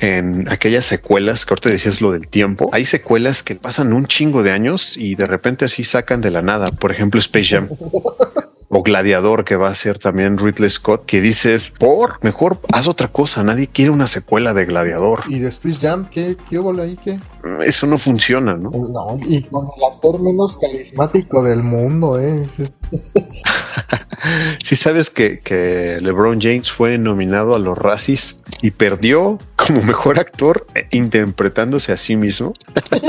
en 0.00 0.48
aquellas 0.48 0.86
secuelas 0.86 1.44
que 1.44 1.52
ahorita 1.52 1.68
decías 1.68 2.00
lo 2.00 2.12
del 2.12 2.26
tiempo. 2.28 2.70
Hay 2.72 2.86
secuelas 2.86 3.42
que 3.42 3.54
pasan 3.54 3.92
un 3.92 4.06
chingo 4.06 4.42
de 4.42 4.50
años 4.50 4.96
y 4.96 5.14
de 5.14 5.26
repente 5.26 5.66
así 5.66 5.84
sacan 5.84 6.20
de 6.20 6.30
la 6.30 6.42
nada. 6.42 6.70
Por 6.72 6.90
ejemplo, 6.90 7.20
Space 7.20 7.54
Jam. 7.54 7.68
O 8.76 8.82
Gladiador, 8.82 9.44
que 9.44 9.54
va 9.54 9.68
a 9.68 9.74
ser 9.76 10.00
también 10.00 10.36
Ridley 10.36 10.68
Scott, 10.68 11.06
que 11.06 11.20
dices, 11.20 11.70
por 11.70 12.18
mejor 12.24 12.58
haz 12.72 12.88
otra 12.88 13.06
cosa. 13.06 13.44
Nadie 13.44 13.68
quiere 13.68 13.92
una 13.92 14.08
secuela 14.08 14.52
de 14.52 14.64
Gladiador. 14.64 15.20
¿Y 15.28 15.38
de 15.38 15.48
Space 15.50 15.78
Jam? 15.78 16.08
¿Qué, 16.10 16.36
qué 16.50 16.58
hubo 16.58 16.72
ahí? 16.82 16.96
¿Qué? 16.96 17.20
Eso 17.64 17.86
no 17.86 17.98
funciona, 17.98 18.54
¿no? 18.54 18.70
No, 18.70 19.16
y 19.28 19.44
con 19.44 19.66
el 19.76 19.94
actor 19.94 20.20
menos 20.20 20.56
carismático 20.56 21.44
del 21.44 21.62
mundo, 21.62 22.18
¿eh? 22.18 22.44
Si 24.64 24.74
sabes 24.74 25.10
que, 25.10 25.38
que 25.38 25.98
LeBron 26.00 26.40
James 26.40 26.72
fue 26.72 26.98
nominado 26.98 27.54
a 27.54 27.58
los 27.58 27.76
Razzies 27.76 28.42
y 28.62 28.70
perdió 28.70 29.38
como 29.54 29.82
mejor 29.82 30.18
actor 30.18 30.66
eh, 30.74 30.88
interpretándose 30.90 31.92
a 31.92 31.96
sí 31.96 32.16
mismo. 32.16 32.54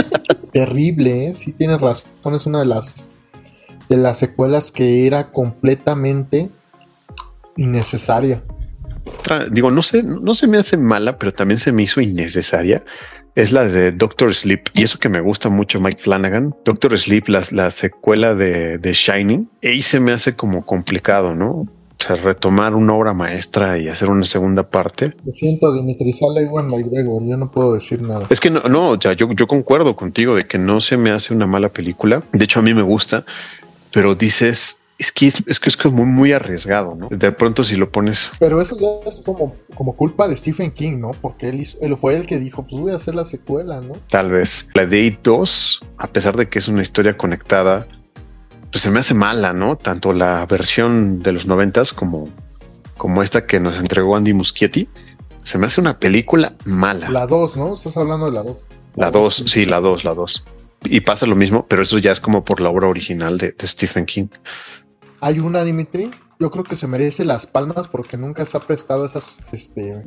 Terrible, 0.52 1.30
¿eh? 1.30 1.34
Sí 1.34 1.54
tienes 1.54 1.82
razón, 1.82 2.36
es 2.36 2.46
una 2.46 2.60
de 2.60 2.66
las 2.66 3.08
de 3.90 3.98
las 3.98 4.20
secuelas 4.20 4.72
que 4.72 5.08
era 5.08 5.32
completamente 5.32 6.50
innecesaria. 7.58 8.42
Digo, 9.52 9.72
no 9.72 9.82
sé, 9.82 10.04
no 10.04 10.34
se 10.34 10.48
me 10.48 10.58
hace 10.58 10.78
mala, 10.78 11.18
pero 11.18 11.32
también 11.32 11.60
se 11.60 11.72
me 11.72 11.84
hizo 11.84 12.02
innecesaria. 12.02 12.84
Es 13.36 13.52
la 13.52 13.68
de 13.68 13.92
Doctor 13.92 14.34
Sleep. 14.34 14.62
Y 14.74 14.84
eso 14.84 14.98
que 14.98 15.10
me 15.10 15.20
gusta 15.20 15.50
mucho 15.50 15.80
Mike 15.80 16.02
Flanagan. 16.02 16.56
Doctor 16.64 16.98
Sleep, 16.98 17.28
la, 17.28 17.44
la 17.52 17.70
secuela 17.72 18.34
de, 18.34 18.78
de 18.78 18.94
Shining. 18.94 19.50
Ahí 19.64 19.82
se 19.84 20.00
me 20.00 20.14
hace 20.14 20.36
como 20.36 20.66
complicado, 20.66 21.36
¿no? 21.36 21.68
O 21.98 22.04
sea, 22.04 22.16
retomar 22.16 22.76
una 22.76 22.94
obra 22.94 23.14
maestra 23.14 23.78
y 23.78 23.88
hacer 23.88 24.10
una 24.10 24.26
segunda 24.26 24.64
parte. 24.64 25.14
Lo 25.26 25.32
siento, 25.32 25.74
Dimitri, 25.74 26.14
Iwan 26.20 26.68
McGregor, 26.68 27.24
yo 27.26 27.38
no 27.38 27.50
puedo 27.50 27.74
decir 27.74 28.02
nada. 28.02 28.28
Es 28.30 28.40
que 28.40 28.50
no, 28.50 28.62
no, 28.64 28.92
o 28.92 29.02
sea, 29.02 29.14
yo, 29.14 29.32
yo 29.32 29.48
concuerdo 29.48 29.96
contigo 29.96 30.36
de 30.36 30.44
que 30.44 30.58
no 30.58 30.82
se 30.82 30.98
me 30.98 31.12
hace 31.12 31.34
una 31.34 31.48
mala 31.48 31.70
película. 31.70 32.22
De 32.34 32.44
hecho, 32.44 32.60
a 32.60 32.64
mí 32.64 32.74
me 32.74 32.82
gusta, 32.82 33.24
pero 33.96 34.14
dices, 34.14 34.82
es 35.00 35.12
que 35.12 35.28
es, 35.28 35.44
es 35.48 35.60
que 35.60 35.70
es 35.70 35.78
como 35.78 36.06
muy 36.06 36.32
arriesgado, 36.34 36.96
¿no? 36.96 37.08
De 37.10 37.32
pronto 37.32 37.64
si 37.64 37.76
lo 37.76 37.92
pones, 37.92 38.30
Pero 38.40 38.62
eso 38.62 38.78
ya 38.78 38.88
es 39.10 39.22
como, 39.26 39.56
como 39.74 39.96
culpa 39.96 40.28
de 40.28 40.38
Stephen 40.38 40.72
King, 40.72 41.00
¿no? 41.00 41.12
Porque 41.20 41.50
él, 41.50 41.62
hizo- 41.62 41.78
él 41.82 41.98
fue 41.98 42.16
el 42.16 42.26
que 42.28 42.38
dijo, 42.38 42.68
pues 42.68 42.80
voy 42.82 42.92
a 42.92 42.98
hacer 42.98 43.16
la 43.16 43.26
secuela, 43.26 43.82
¿no? 43.82 43.94
tal 44.10 44.30
vez, 44.32 44.68
la 44.74 44.86
de 44.86 45.02
It 45.06 45.20
2, 45.24 45.82
a 45.98 46.08
pesar 46.08 46.38
de 46.38 46.48
que 46.50 46.60
es 46.60 46.68
una 46.68 46.84
historia 46.84 47.18
conectada, 47.18 47.88
pues 48.72 48.82
se 48.84 48.92
me 48.92 49.00
hace 49.00 49.14
mala, 49.14 49.54
¿no? 49.54 49.78
Tanto 49.78 50.12
la 50.14 50.46
versión 50.46 51.20
de 51.20 51.32
los 51.32 51.46
noventas 51.46 51.94
como, 51.94 52.28
como 52.98 53.24
esta 53.24 53.46
que 53.48 53.60
nos 53.62 53.78
entregó 53.80 54.16
Andy 54.18 54.34
Muschietti. 54.34 54.90
Se 55.44 55.58
me 55.58 55.68
hace 55.68 55.80
una 55.80 56.00
película 56.00 56.54
mala. 56.66 57.10
La 57.10 57.26
2, 57.28 57.56
¿no? 57.58 57.74
Estás 57.76 57.96
hablando 57.98 58.26
de 58.26 58.32
la 58.34 58.44
2. 58.44 58.58
La 58.96 59.12
2, 59.12 59.44
sí, 59.48 59.66
la 59.66 59.80
2, 59.80 60.04
la 60.04 60.14
2. 60.14 60.44
Y 60.86 61.02
pasa 61.02 61.26
lo 61.26 61.36
mismo, 61.36 61.66
pero 61.68 61.82
eso 61.82 61.98
ya 61.98 62.12
es 62.12 62.20
como 62.20 62.44
por 62.44 62.62
la 62.62 62.70
obra 62.70 62.88
original 62.88 63.38
de, 63.38 63.52
de 63.52 63.68
Stephen 63.68 64.06
King. 64.06 64.28
Hay 65.22 65.40
una, 65.40 65.64
Dimitri, 65.64 66.12
yo 66.40 66.52
creo 66.52 66.64
que 66.64 66.76
se 66.76 66.88
merece 66.88 67.26
las 67.26 67.48
palmas 67.48 67.88
porque 67.88 68.18
nunca 68.18 68.46
se 68.46 68.58
ha 68.58 68.60
prestado 68.60 69.06
esas, 69.06 69.38
este, 69.52 70.04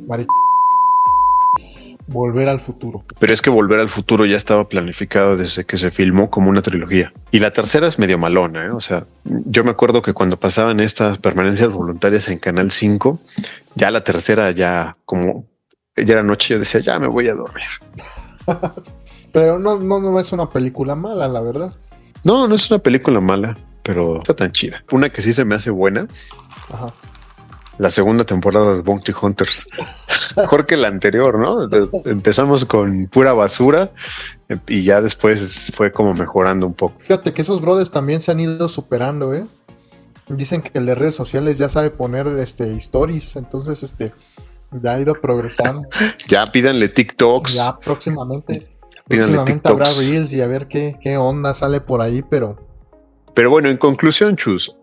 Volver 2.07 2.49
al 2.49 2.59
futuro. 2.59 3.03
Pero 3.19 3.33
es 3.33 3.41
que 3.41 3.49
Volver 3.49 3.79
al 3.79 3.89
futuro 3.89 4.25
ya 4.25 4.37
estaba 4.37 4.67
planificado 4.67 5.37
desde 5.37 5.65
que 5.65 5.77
se 5.77 5.91
filmó 5.91 6.29
como 6.29 6.49
una 6.49 6.61
trilogía. 6.61 7.13
Y 7.31 7.39
la 7.39 7.51
tercera 7.51 7.87
es 7.87 7.99
medio 7.99 8.17
malona, 8.17 8.65
¿eh? 8.65 8.69
O 8.71 8.79
sea, 8.79 9.05
yo 9.25 9.63
me 9.63 9.71
acuerdo 9.71 10.01
que 10.01 10.13
cuando 10.13 10.39
pasaban 10.39 10.79
estas 10.79 11.17
permanencias 11.19 11.69
voluntarias 11.69 12.27
en 12.29 12.39
Canal 12.39 12.71
5, 12.71 13.19
ya 13.75 13.91
la 13.91 14.03
tercera 14.03 14.51
ya 14.51 14.95
como 15.05 15.45
ya 15.95 16.13
era 16.13 16.23
noche, 16.23 16.53
yo 16.53 16.59
decía, 16.59 16.79
ya 16.79 16.97
me 16.99 17.07
voy 17.07 17.27
a 17.27 17.33
dormir. 17.33 17.67
pero 19.31 19.59
no, 19.59 19.79
no, 19.79 19.99
no 19.99 20.19
es 20.19 20.31
una 20.31 20.49
película 20.49 20.95
mala, 20.95 21.27
la 21.27 21.41
verdad. 21.41 21.73
No, 22.23 22.47
no 22.47 22.55
es 22.55 22.69
una 22.69 22.79
película 22.79 23.19
mala, 23.19 23.57
pero 23.83 24.19
está 24.19 24.35
tan 24.35 24.51
chida. 24.51 24.83
Una 24.91 25.09
que 25.09 25.21
sí 25.21 25.33
se 25.33 25.45
me 25.45 25.55
hace 25.55 25.69
buena. 25.69 26.07
Ajá 26.71 26.93
la 27.79 27.89
segunda 27.89 28.25
temporada 28.25 28.75
de 28.75 28.81
Bounty 28.81 29.13
Hunters. 29.19 29.67
Mejor 30.37 30.67
que 30.67 30.77
la 30.77 30.89
anterior, 30.89 31.39
¿no? 31.39 31.67
Empezamos 32.05 32.65
con 32.65 33.07
pura 33.07 33.33
basura 33.33 33.91
y 34.67 34.83
ya 34.83 35.01
después 35.01 35.71
fue 35.73 35.91
como 35.91 36.13
mejorando 36.13 36.67
un 36.67 36.73
poco. 36.73 36.99
Fíjate 36.99 37.33
que 37.33 37.41
esos 37.41 37.61
brothers 37.61 37.89
también 37.89 38.21
se 38.21 38.31
han 38.31 38.39
ido 38.39 38.67
superando, 38.67 39.33
¿eh? 39.33 39.45
Dicen 40.27 40.61
que 40.61 40.77
el 40.77 40.85
de 40.85 40.93
redes 40.93 41.15
sociales 41.15 41.57
ya 41.57 41.69
sabe 41.69 41.89
poner 41.89 42.27
este 42.27 42.75
stories, 42.75 43.37
entonces 43.37 43.81
este 43.81 44.13
ya 44.71 44.91
ha 44.91 44.99
ido 44.99 45.15
progresando. 45.15 45.87
ya 46.27 46.45
pídanle 46.51 46.89
TikToks. 46.89 47.55
Ya 47.55 47.79
próximamente. 47.79 48.68
Próximamente 49.09 49.69
habrá 49.69 49.91
reels 49.93 50.31
y 50.31 50.41
a 50.41 50.47
ver 50.47 50.67
qué, 50.67 50.97
qué 51.01 51.17
onda 51.17 51.53
sale 51.53 51.81
por 51.81 52.01
ahí, 52.01 52.23
pero. 52.29 52.65
Pero 53.33 53.49
bueno, 53.49 53.69
en 53.69 53.77
conclusión, 53.77 54.35
Chus, 54.35 54.75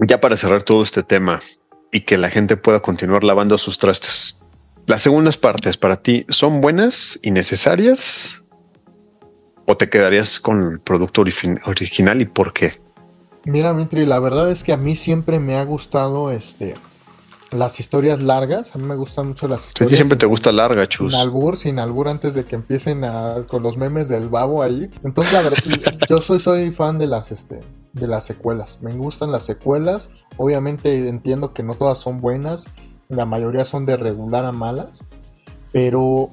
ya 0.00 0.20
para 0.20 0.36
cerrar 0.36 0.62
todo 0.62 0.82
este 0.82 1.02
tema, 1.02 1.40
y 1.92 2.00
que 2.00 2.18
la 2.18 2.30
gente 2.30 2.56
pueda 2.56 2.80
continuar 2.80 3.24
lavando 3.24 3.58
sus 3.58 3.78
trastes. 3.78 4.40
Las 4.86 5.02
segundas 5.02 5.36
partes 5.36 5.76
para 5.76 6.02
ti 6.02 6.26
son 6.28 6.60
buenas 6.60 7.18
y 7.22 7.30
necesarias 7.30 8.42
o 9.66 9.76
te 9.76 9.90
quedarías 9.90 10.40
con 10.40 10.72
el 10.72 10.80
producto 10.80 11.20
original 11.20 12.22
y 12.22 12.24
por 12.24 12.54
qué? 12.54 12.80
Mira, 13.44 13.74
Mitri, 13.74 14.06
la 14.06 14.18
verdad 14.18 14.50
es 14.50 14.64
que 14.64 14.72
a 14.72 14.78
mí 14.78 14.96
siempre 14.96 15.38
me 15.40 15.56
ha 15.56 15.64
gustado 15.64 16.30
este 16.30 16.74
las 17.50 17.80
historias 17.80 18.20
largas. 18.22 18.74
A 18.74 18.78
mí 18.78 18.84
me 18.84 18.96
gustan 18.96 19.28
mucho 19.28 19.48
las 19.48 19.66
historias. 19.66 19.92
A 19.92 19.94
ti 19.94 19.96
siempre 19.96 20.18
te 20.18 20.26
gusta 20.26 20.52
larga, 20.52 20.88
chus. 20.88 21.12
Sin 21.12 21.20
albur, 21.20 21.56
sin 21.56 21.78
albur 21.78 22.08
antes 22.08 22.34
de 22.34 22.44
que 22.44 22.56
empiecen 22.56 23.02
con 23.46 23.62
los 23.62 23.76
memes 23.76 24.08
del 24.08 24.28
babo 24.28 24.62
ahí. 24.62 24.90
Entonces, 25.04 25.32
la 25.32 25.42
verdad, 25.42 25.58
yo 26.08 26.20
soy, 26.20 26.40
soy 26.40 26.70
fan 26.70 26.98
de 26.98 27.06
las 27.06 27.32
este 27.32 27.60
de 27.92 28.06
las 28.06 28.24
secuelas. 28.24 28.78
Me 28.82 28.92
gustan 28.92 29.32
las 29.32 29.44
secuelas. 29.44 30.10
Obviamente 30.36 31.08
entiendo 31.08 31.52
que 31.52 31.62
no 31.62 31.74
todas 31.74 31.98
son 31.98 32.20
buenas. 32.20 32.66
La 33.08 33.24
mayoría 33.24 33.64
son 33.64 33.86
de 33.86 33.96
regular 33.96 34.44
a 34.44 34.52
malas. 34.52 35.04
Pero 35.72 36.30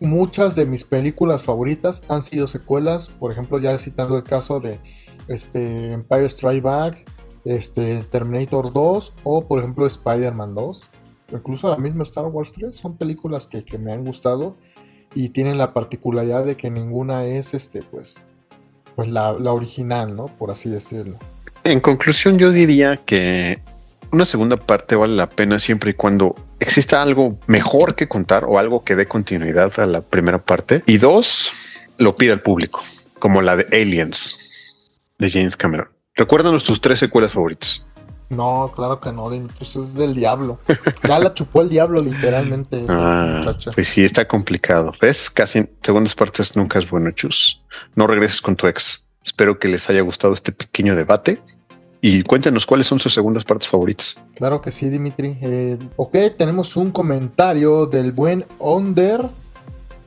muchas 0.00 0.54
de 0.56 0.66
mis 0.66 0.84
películas 0.84 1.42
favoritas 1.42 2.02
han 2.08 2.22
sido 2.22 2.48
secuelas. 2.48 3.08
Por 3.08 3.32
ejemplo, 3.32 3.58
ya 3.58 3.76
citando 3.78 4.16
el 4.16 4.24
caso 4.24 4.60
de 4.60 4.80
este, 5.28 5.92
Empire 5.92 6.26
Strike 6.26 6.62
Back, 6.62 7.04
este, 7.44 8.02
Terminator 8.04 8.72
2 8.72 9.12
o 9.24 9.46
por 9.46 9.60
ejemplo 9.60 9.86
Spider-Man 9.86 10.54
2. 10.54 10.90
Incluso 11.32 11.68
la 11.68 11.76
misma 11.76 12.02
Star 12.02 12.26
Wars 12.26 12.52
3 12.52 12.74
son 12.74 12.96
películas 12.96 13.46
que, 13.46 13.64
que 13.64 13.78
me 13.78 13.92
han 13.92 14.04
gustado 14.04 14.56
y 15.14 15.30
tienen 15.30 15.58
la 15.58 15.72
particularidad 15.72 16.44
de 16.44 16.56
que 16.56 16.70
ninguna 16.70 17.24
es 17.24 17.54
este 17.54 17.82
pues 17.82 18.24
pues 18.94 19.08
la, 19.08 19.32
original, 19.32 20.14
¿no? 20.14 20.26
Por 20.26 20.50
así 20.50 20.68
decirlo. 20.68 21.18
En 21.64 21.80
conclusión, 21.80 22.38
yo 22.38 22.52
diría 22.52 23.00
que 23.04 23.60
una 24.12 24.24
segunda 24.24 24.56
parte 24.56 24.94
vale 24.94 25.14
la 25.14 25.30
pena 25.30 25.58
siempre 25.58 25.90
y 25.90 25.94
cuando 25.94 26.36
exista 26.60 27.02
algo 27.02 27.38
mejor 27.46 27.94
que 27.94 28.08
contar 28.08 28.44
o 28.44 28.58
algo 28.58 28.84
que 28.84 28.94
dé 28.94 29.06
continuidad 29.06 29.72
a 29.80 29.86
la 29.86 30.00
primera 30.02 30.38
parte. 30.38 30.82
Y 30.86 30.98
dos, 30.98 31.50
lo 31.98 32.16
pida 32.16 32.32
el 32.32 32.40
público, 32.40 32.82
como 33.18 33.42
la 33.42 33.56
de 33.56 33.66
Aliens 33.72 34.38
de 35.18 35.30
James 35.30 35.56
Cameron. 35.56 35.88
¿Recuerdan 36.16 36.56
tus 36.60 36.80
tres 36.80 37.00
secuelas 37.00 37.32
favoritas? 37.32 37.84
No, 38.30 38.72
claro 38.74 39.00
que 39.00 39.12
no, 39.12 39.30
pues 39.58 39.76
es 39.76 39.94
del 39.94 40.14
diablo. 40.14 40.58
Ya 41.06 41.18
la 41.18 41.34
chupó 41.34 41.62
el 41.62 41.68
diablo 41.68 42.00
literalmente. 42.00 42.84
Ah, 42.88 43.54
pues 43.74 43.88
sí, 43.88 44.04
está 44.04 44.26
complicado. 44.26 44.92
¿Ves? 45.00 45.28
Casi 45.28 45.68
segundas 45.82 46.14
partes 46.14 46.56
nunca 46.56 46.78
es 46.78 46.88
bueno, 46.88 47.10
chus. 47.10 47.60
No 47.96 48.06
regreses 48.06 48.40
con 48.40 48.56
tu 48.56 48.66
ex. 48.66 49.06
Espero 49.24 49.58
que 49.58 49.68
les 49.68 49.88
haya 49.90 50.02
gustado 50.02 50.34
este 50.34 50.52
pequeño 50.52 50.94
debate. 50.94 51.40
Y 52.00 52.22
cuéntenos 52.22 52.66
cuáles 52.66 52.86
son 52.86 53.00
sus 53.00 53.14
segundas 53.14 53.44
partes 53.44 53.68
favoritas. 53.68 54.22
Claro 54.36 54.60
que 54.60 54.70
sí, 54.70 54.88
Dimitri. 54.90 55.38
Eh, 55.40 55.78
ok, 55.96 56.16
tenemos 56.36 56.76
un 56.76 56.90
comentario 56.90 57.86
del 57.86 58.12
buen 58.12 58.44
Onder 58.58 59.22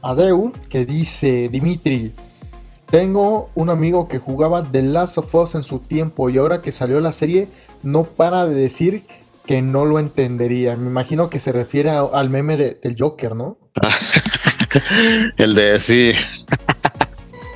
Adeur 0.02 0.52
que 0.70 0.86
dice, 0.86 1.50
Dimitri, 1.50 2.14
tengo 2.90 3.50
un 3.54 3.70
amigo 3.70 4.08
que 4.08 4.18
jugaba 4.18 4.64
The 4.72 4.82
Last 4.82 5.18
of 5.18 5.34
Us 5.36 5.56
en 5.56 5.64
su 5.64 5.80
tiempo 5.80 6.30
y 6.30 6.38
ahora 6.38 6.62
que 6.62 6.72
salió 6.72 7.00
la 7.00 7.12
serie 7.12 7.50
no 7.84 8.06
para 8.06 8.46
de 8.46 8.56
decir 8.56 9.04
que 9.46 9.62
no 9.62 9.86
lo 9.86 10.00
entendería. 10.00 10.76
Me 10.76 10.90
imagino 10.90 11.30
que 11.30 11.40
se 11.40 11.52
refiere 11.52 11.90
al 11.90 12.30
meme 12.30 12.58
del 12.58 12.96
Joker, 12.98 13.36
¿no? 13.36 13.58
El 15.38 15.56
de 15.56 15.80
sí. 15.80 16.14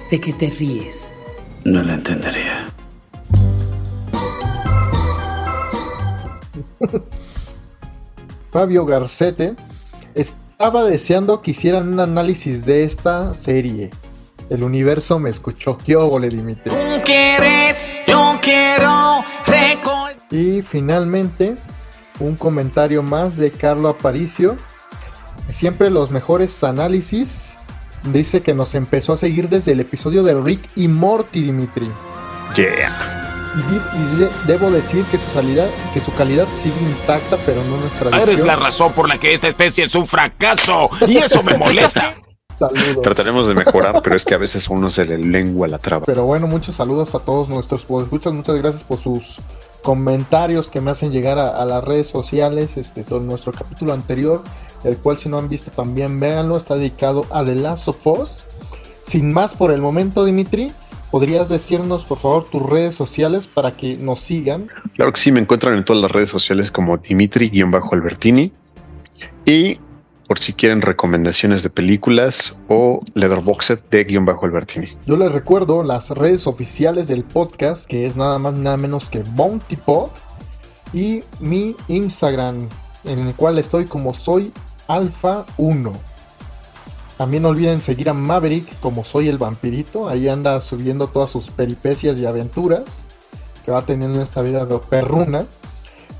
¿De 0.09 0.19
qué 0.19 0.33
te 0.33 0.49
ríes? 0.49 1.09
No 1.63 1.81
lo 1.83 1.93
entendería. 1.93 2.67
Fabio 8.51 8.85
Garcete 8.85 9.55
estaba 10.13 10.83
deseando 10.83 11.41
que 11.41 11.51
hicieran 11.51 11.87
un 11.93 12.01
análisis 12.01 12.65
de 12.65 12.83
esta 12.83 13.33
serie. 13.33 13.91
El 14.51 14.63
universo 14.63 15.17
me 15.17 15.29
escuchó. 15.29 15.77
¿Qué 15.77 15.95
óvole, 15.95 16.29
Dimitri? 16.29 16.73
quieres, 17.05 17.85
yo 18.05 18.37
quiero 18.41 19.23
Y 20.29 20.61
finalmente, 20.61 21.55
un 22.19 22.35
comentario 22.35 23.01
más 23.01 23.37
de 23.37 23.49
Carlo 23.51 23.87
Aparicio. 23.87 24.57
Siempre 25.49 25.89
los 25.89 26.11
mejores 26.11 26.65
análisis. 26.65 27.57
Dice 28.11 28.41
que 28.41 28.53
nos 28.53 28.75
empezó 28.75 29.13
a 29.13 29.17
seguir 29.17 29.47
desde 29.47 29.71
el 29.71 29.79
episodio 29.79 30.21
de 30.21 30.33
Rick 30.33 30.69
y 30.75 30.89
Morty, 30.89 31.43
Dimitri. 31.43 31.89
Yeah. 32.57 33.53
Y, 33.55 34.47
debo 34.47 34.69
decir 34.69 35.05
que 35.05 35.17
su, 35.17 35.31
calidad, 35.33 35.69
que 35.93 36.01
su 36.01 36.13
calidad 36.13 36.47
sigue 36.51 36.75
intacta, 36.81 37.37
pero 37.45 37.63
no 37.63 37.77
nuestra. 37.77 38.21
Eres 38.21 38.43
la 38.43 38.57
razón 38.57 38.91
por 38.91 39.07
la 39.07 39.17
que 39.17 39.31
esta 39.33 39.47
especie 39.47 39.85
es 39.85 39.95
un 39.95 40.07
fracaso 40.07 40.89
y 41.07 41.17
eso 41.17 41.41
me 41.41 41.57
molesta. 41.57 42.15
Trataremos 43.01 43.47
de 43.47 43.55
mejorar, 43.55 44.01
pero 44.03 44.15
es 44.15 44.25
que 44.25 44.33
a 44.33 44.37
veces 44.39 44.67
uno 44.69 44.89
se 44.89 45.05
le 45.05 45.17
lengua 45.17 45.67
la 45.67 45.77
traba. 45.77 46.05
Pero 46.05 46.25
bueno, 46.25 46.47
muchos 46.47 46.75
saludos 46.75 47.15
a 47.15 47.19
todos 47.19 47.49
nuestros 47.49 47.81
escuchas. 47.81 48.33
Muchas 48.33 48.57
gracias 48.57 48.83
por 48.83 48.99
sus 48.99 49.39
comentarios 49.81 50.69
que 50.69 50.81
me 50.81 50.91
hacen 50.91 51.11
llegar 51.11 51.39
a, 51.39 51.65
las 51.65 51.83
redes 51.83 52.07
sociales 52.07 52.77
este, 52.77 53.03
sobre 53.03 53.25
nuestro 53.25 53.51
capítulo 53.51 53.93
anterior, 53.93 54.43
el 54.83 54.97
cual 54.97 55.17
si 55.17 55.29
no 55.29 55.37
han 55.37 55.49
visto 55.49 55.71
también 55.71 56.19
véanlo, 56.19 56.57
está 56.57 56.75
dedicado 56.75 57.25
a 57.31 57.43
The 57.43 57.55
Last 57.55 57.87
of 57.87 58.07
Us. 58.07 58.45
Sin 59.03 59.33
más 59.33 59.55
por 59.55 59.71
el 59.71 59.81
momento, 59.81 60.23
Dimitri, 60.23 60.71
¿podrías 61.09 61.49
decirnos 61.49 62.05
por 62.05 62.19
favor 62.19 62.45
tus 62.51 62.63
redes 62.63 62.95
sociales 62.95 63.47
para 63.47 63.75
que 63.75 63.97
nos 63.97 64.19
sigan? 64.19 64.69
Claro 64.95 65.11
que 65.11 65.19
sí, 65.19 65.31
me 65.31 65.39
encuentran 65.39 65.77
en 65.77 65.83
todas 65.83 66.01
las 66.01 66.11
redes 66.11 66.29
sociales 66.29 66.71
como 66.71 66.97
Dimitri-Albertini. 66.97 68.53
Y 69.45 69.79
por 70.31 70.39
si 70.39 70.53
quieren 70.53 70.81
recomendaciones 70.81 71.61
de 71.61 71.69
películas 71.69 72.57
o 72.69 73.01
Leatherboxed 73.15 73.79
de 73.91 74.05
guion 74.05 74.23
bajo 74.23 74.45
Albertini. 74.45 74.87
Yo 75.05 75.17
les 75.17 75.29
recuerdo 75.29 75.83
las 75.83 76.09
redes 76.11 76.47
oficiales 76.47 77.09
del 77.09 77.25
podcast, 77.25 77.85
que 77.85 78.05
es 78.05 78.15
nada 78.15 78.39
más 78.39 78.53
nada 78.53 78.77
menos 78.77 79.09
que 79.09 79.23
Bounty 79.23 79.75
Pod, 79.75 80.09
y 80.93 81.25
mi 81.41 81.75
Instagram, 81.89 82.69
en 83.03 83.19
el 83.27 83.35
cual 83.35 83.59
estoy 83.59 83.83
como 83.83 84.13
soy 84.13 84.53
Alfa 84.87 85.45
1. 85.57 85.91
También 87.17 87.43
no 87.43 87.49
olviden 87.49 87.81
seguir 87.81 88.07
a 88.07 88.13
Maverick 88.13 88.79
como 88.79 89.03
soy 89.03 89.27
el 89.27 89.37
vampirito, 89.37 90.07
ahí 90.07 90.29
anda 90.29 90.61
subiendo 90.61 91.07
todas 91.07 91.29
sus 91.29 91.49
peripecias 91.49 92.17
y 92.19 92.25
aventuras 92.25 93.05
que 93.65 93.71
va 93.71 93.85
teniendo 93.85 94.15
en 94.15 94.23
esta 94.23 94.41
vida 94.41 94.65
de 94.65 94.79
perruna. 94.79 95.45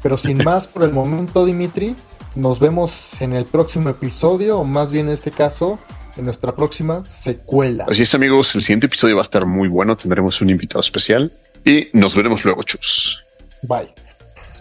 Pero 0.04 0.18
sin 0.18 0.38
más 0.44 0.68
por 0.68 0.84
el 0.84 0.92
momento, 0.92 1.46
Dimitri, 1.46 1.96
nos 2.36 2.60
vemos 2.60 3.22
en 3.22 3.34
el 3.34 3.46
próximo 3.46 3.90
episodio, 3.90 4.60
o 4.60 4.64
más 4.64 4.92
bien 4.92 5.08
en 5.08 5.14
este 5.14 5.32
caso, 5.32 5.80
en 6.18 6.26
nuestra 6.26 6.56
próxima 6.56 7.06
secuela. 7.06 7.86
Así 7.90 8.04
es, 8.04 8.14
amigos, 8.14 8.56
el 8.56 8.62
siguiente 8.62 8.88
episodio 8.88 9.16
va 9.16 9.22
a 9.22 9.24
estar 9.24 9.46
muy 9.46 9.68
bueno. 9.68 9.96
Tendremos 9.98 10.42
un 10.42 10.50
invitado 10.50 10.82
especial 10.82 11.32
y 11.66 11.90
nos 11.94 12.16
veremos 12.16 12.44
luego, 12.46 12.64
chus. 12.64 13.24
Bye. 13.64 13.94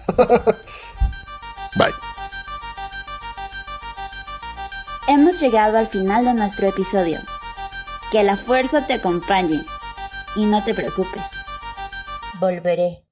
Bye. 1.76 1.94
Hemos 5.09 5.40
llegado 5.40 5.78
al 5.78 5.87
final 5.87 6.24
de 6.24 6.35
nuestro 6.35 6.68
episodio. 6.68 7.18
Que 8.12 8.22
la 8.24 8.37
fuerza 8.37 8.87
te 8.87 8.94
acompañe 8.94 9.64
y 10.37 10.44
no 10.46 10.62
te 10.64 10.74
preocupes. 10.74 11.22
Volveré. 12.40 13.04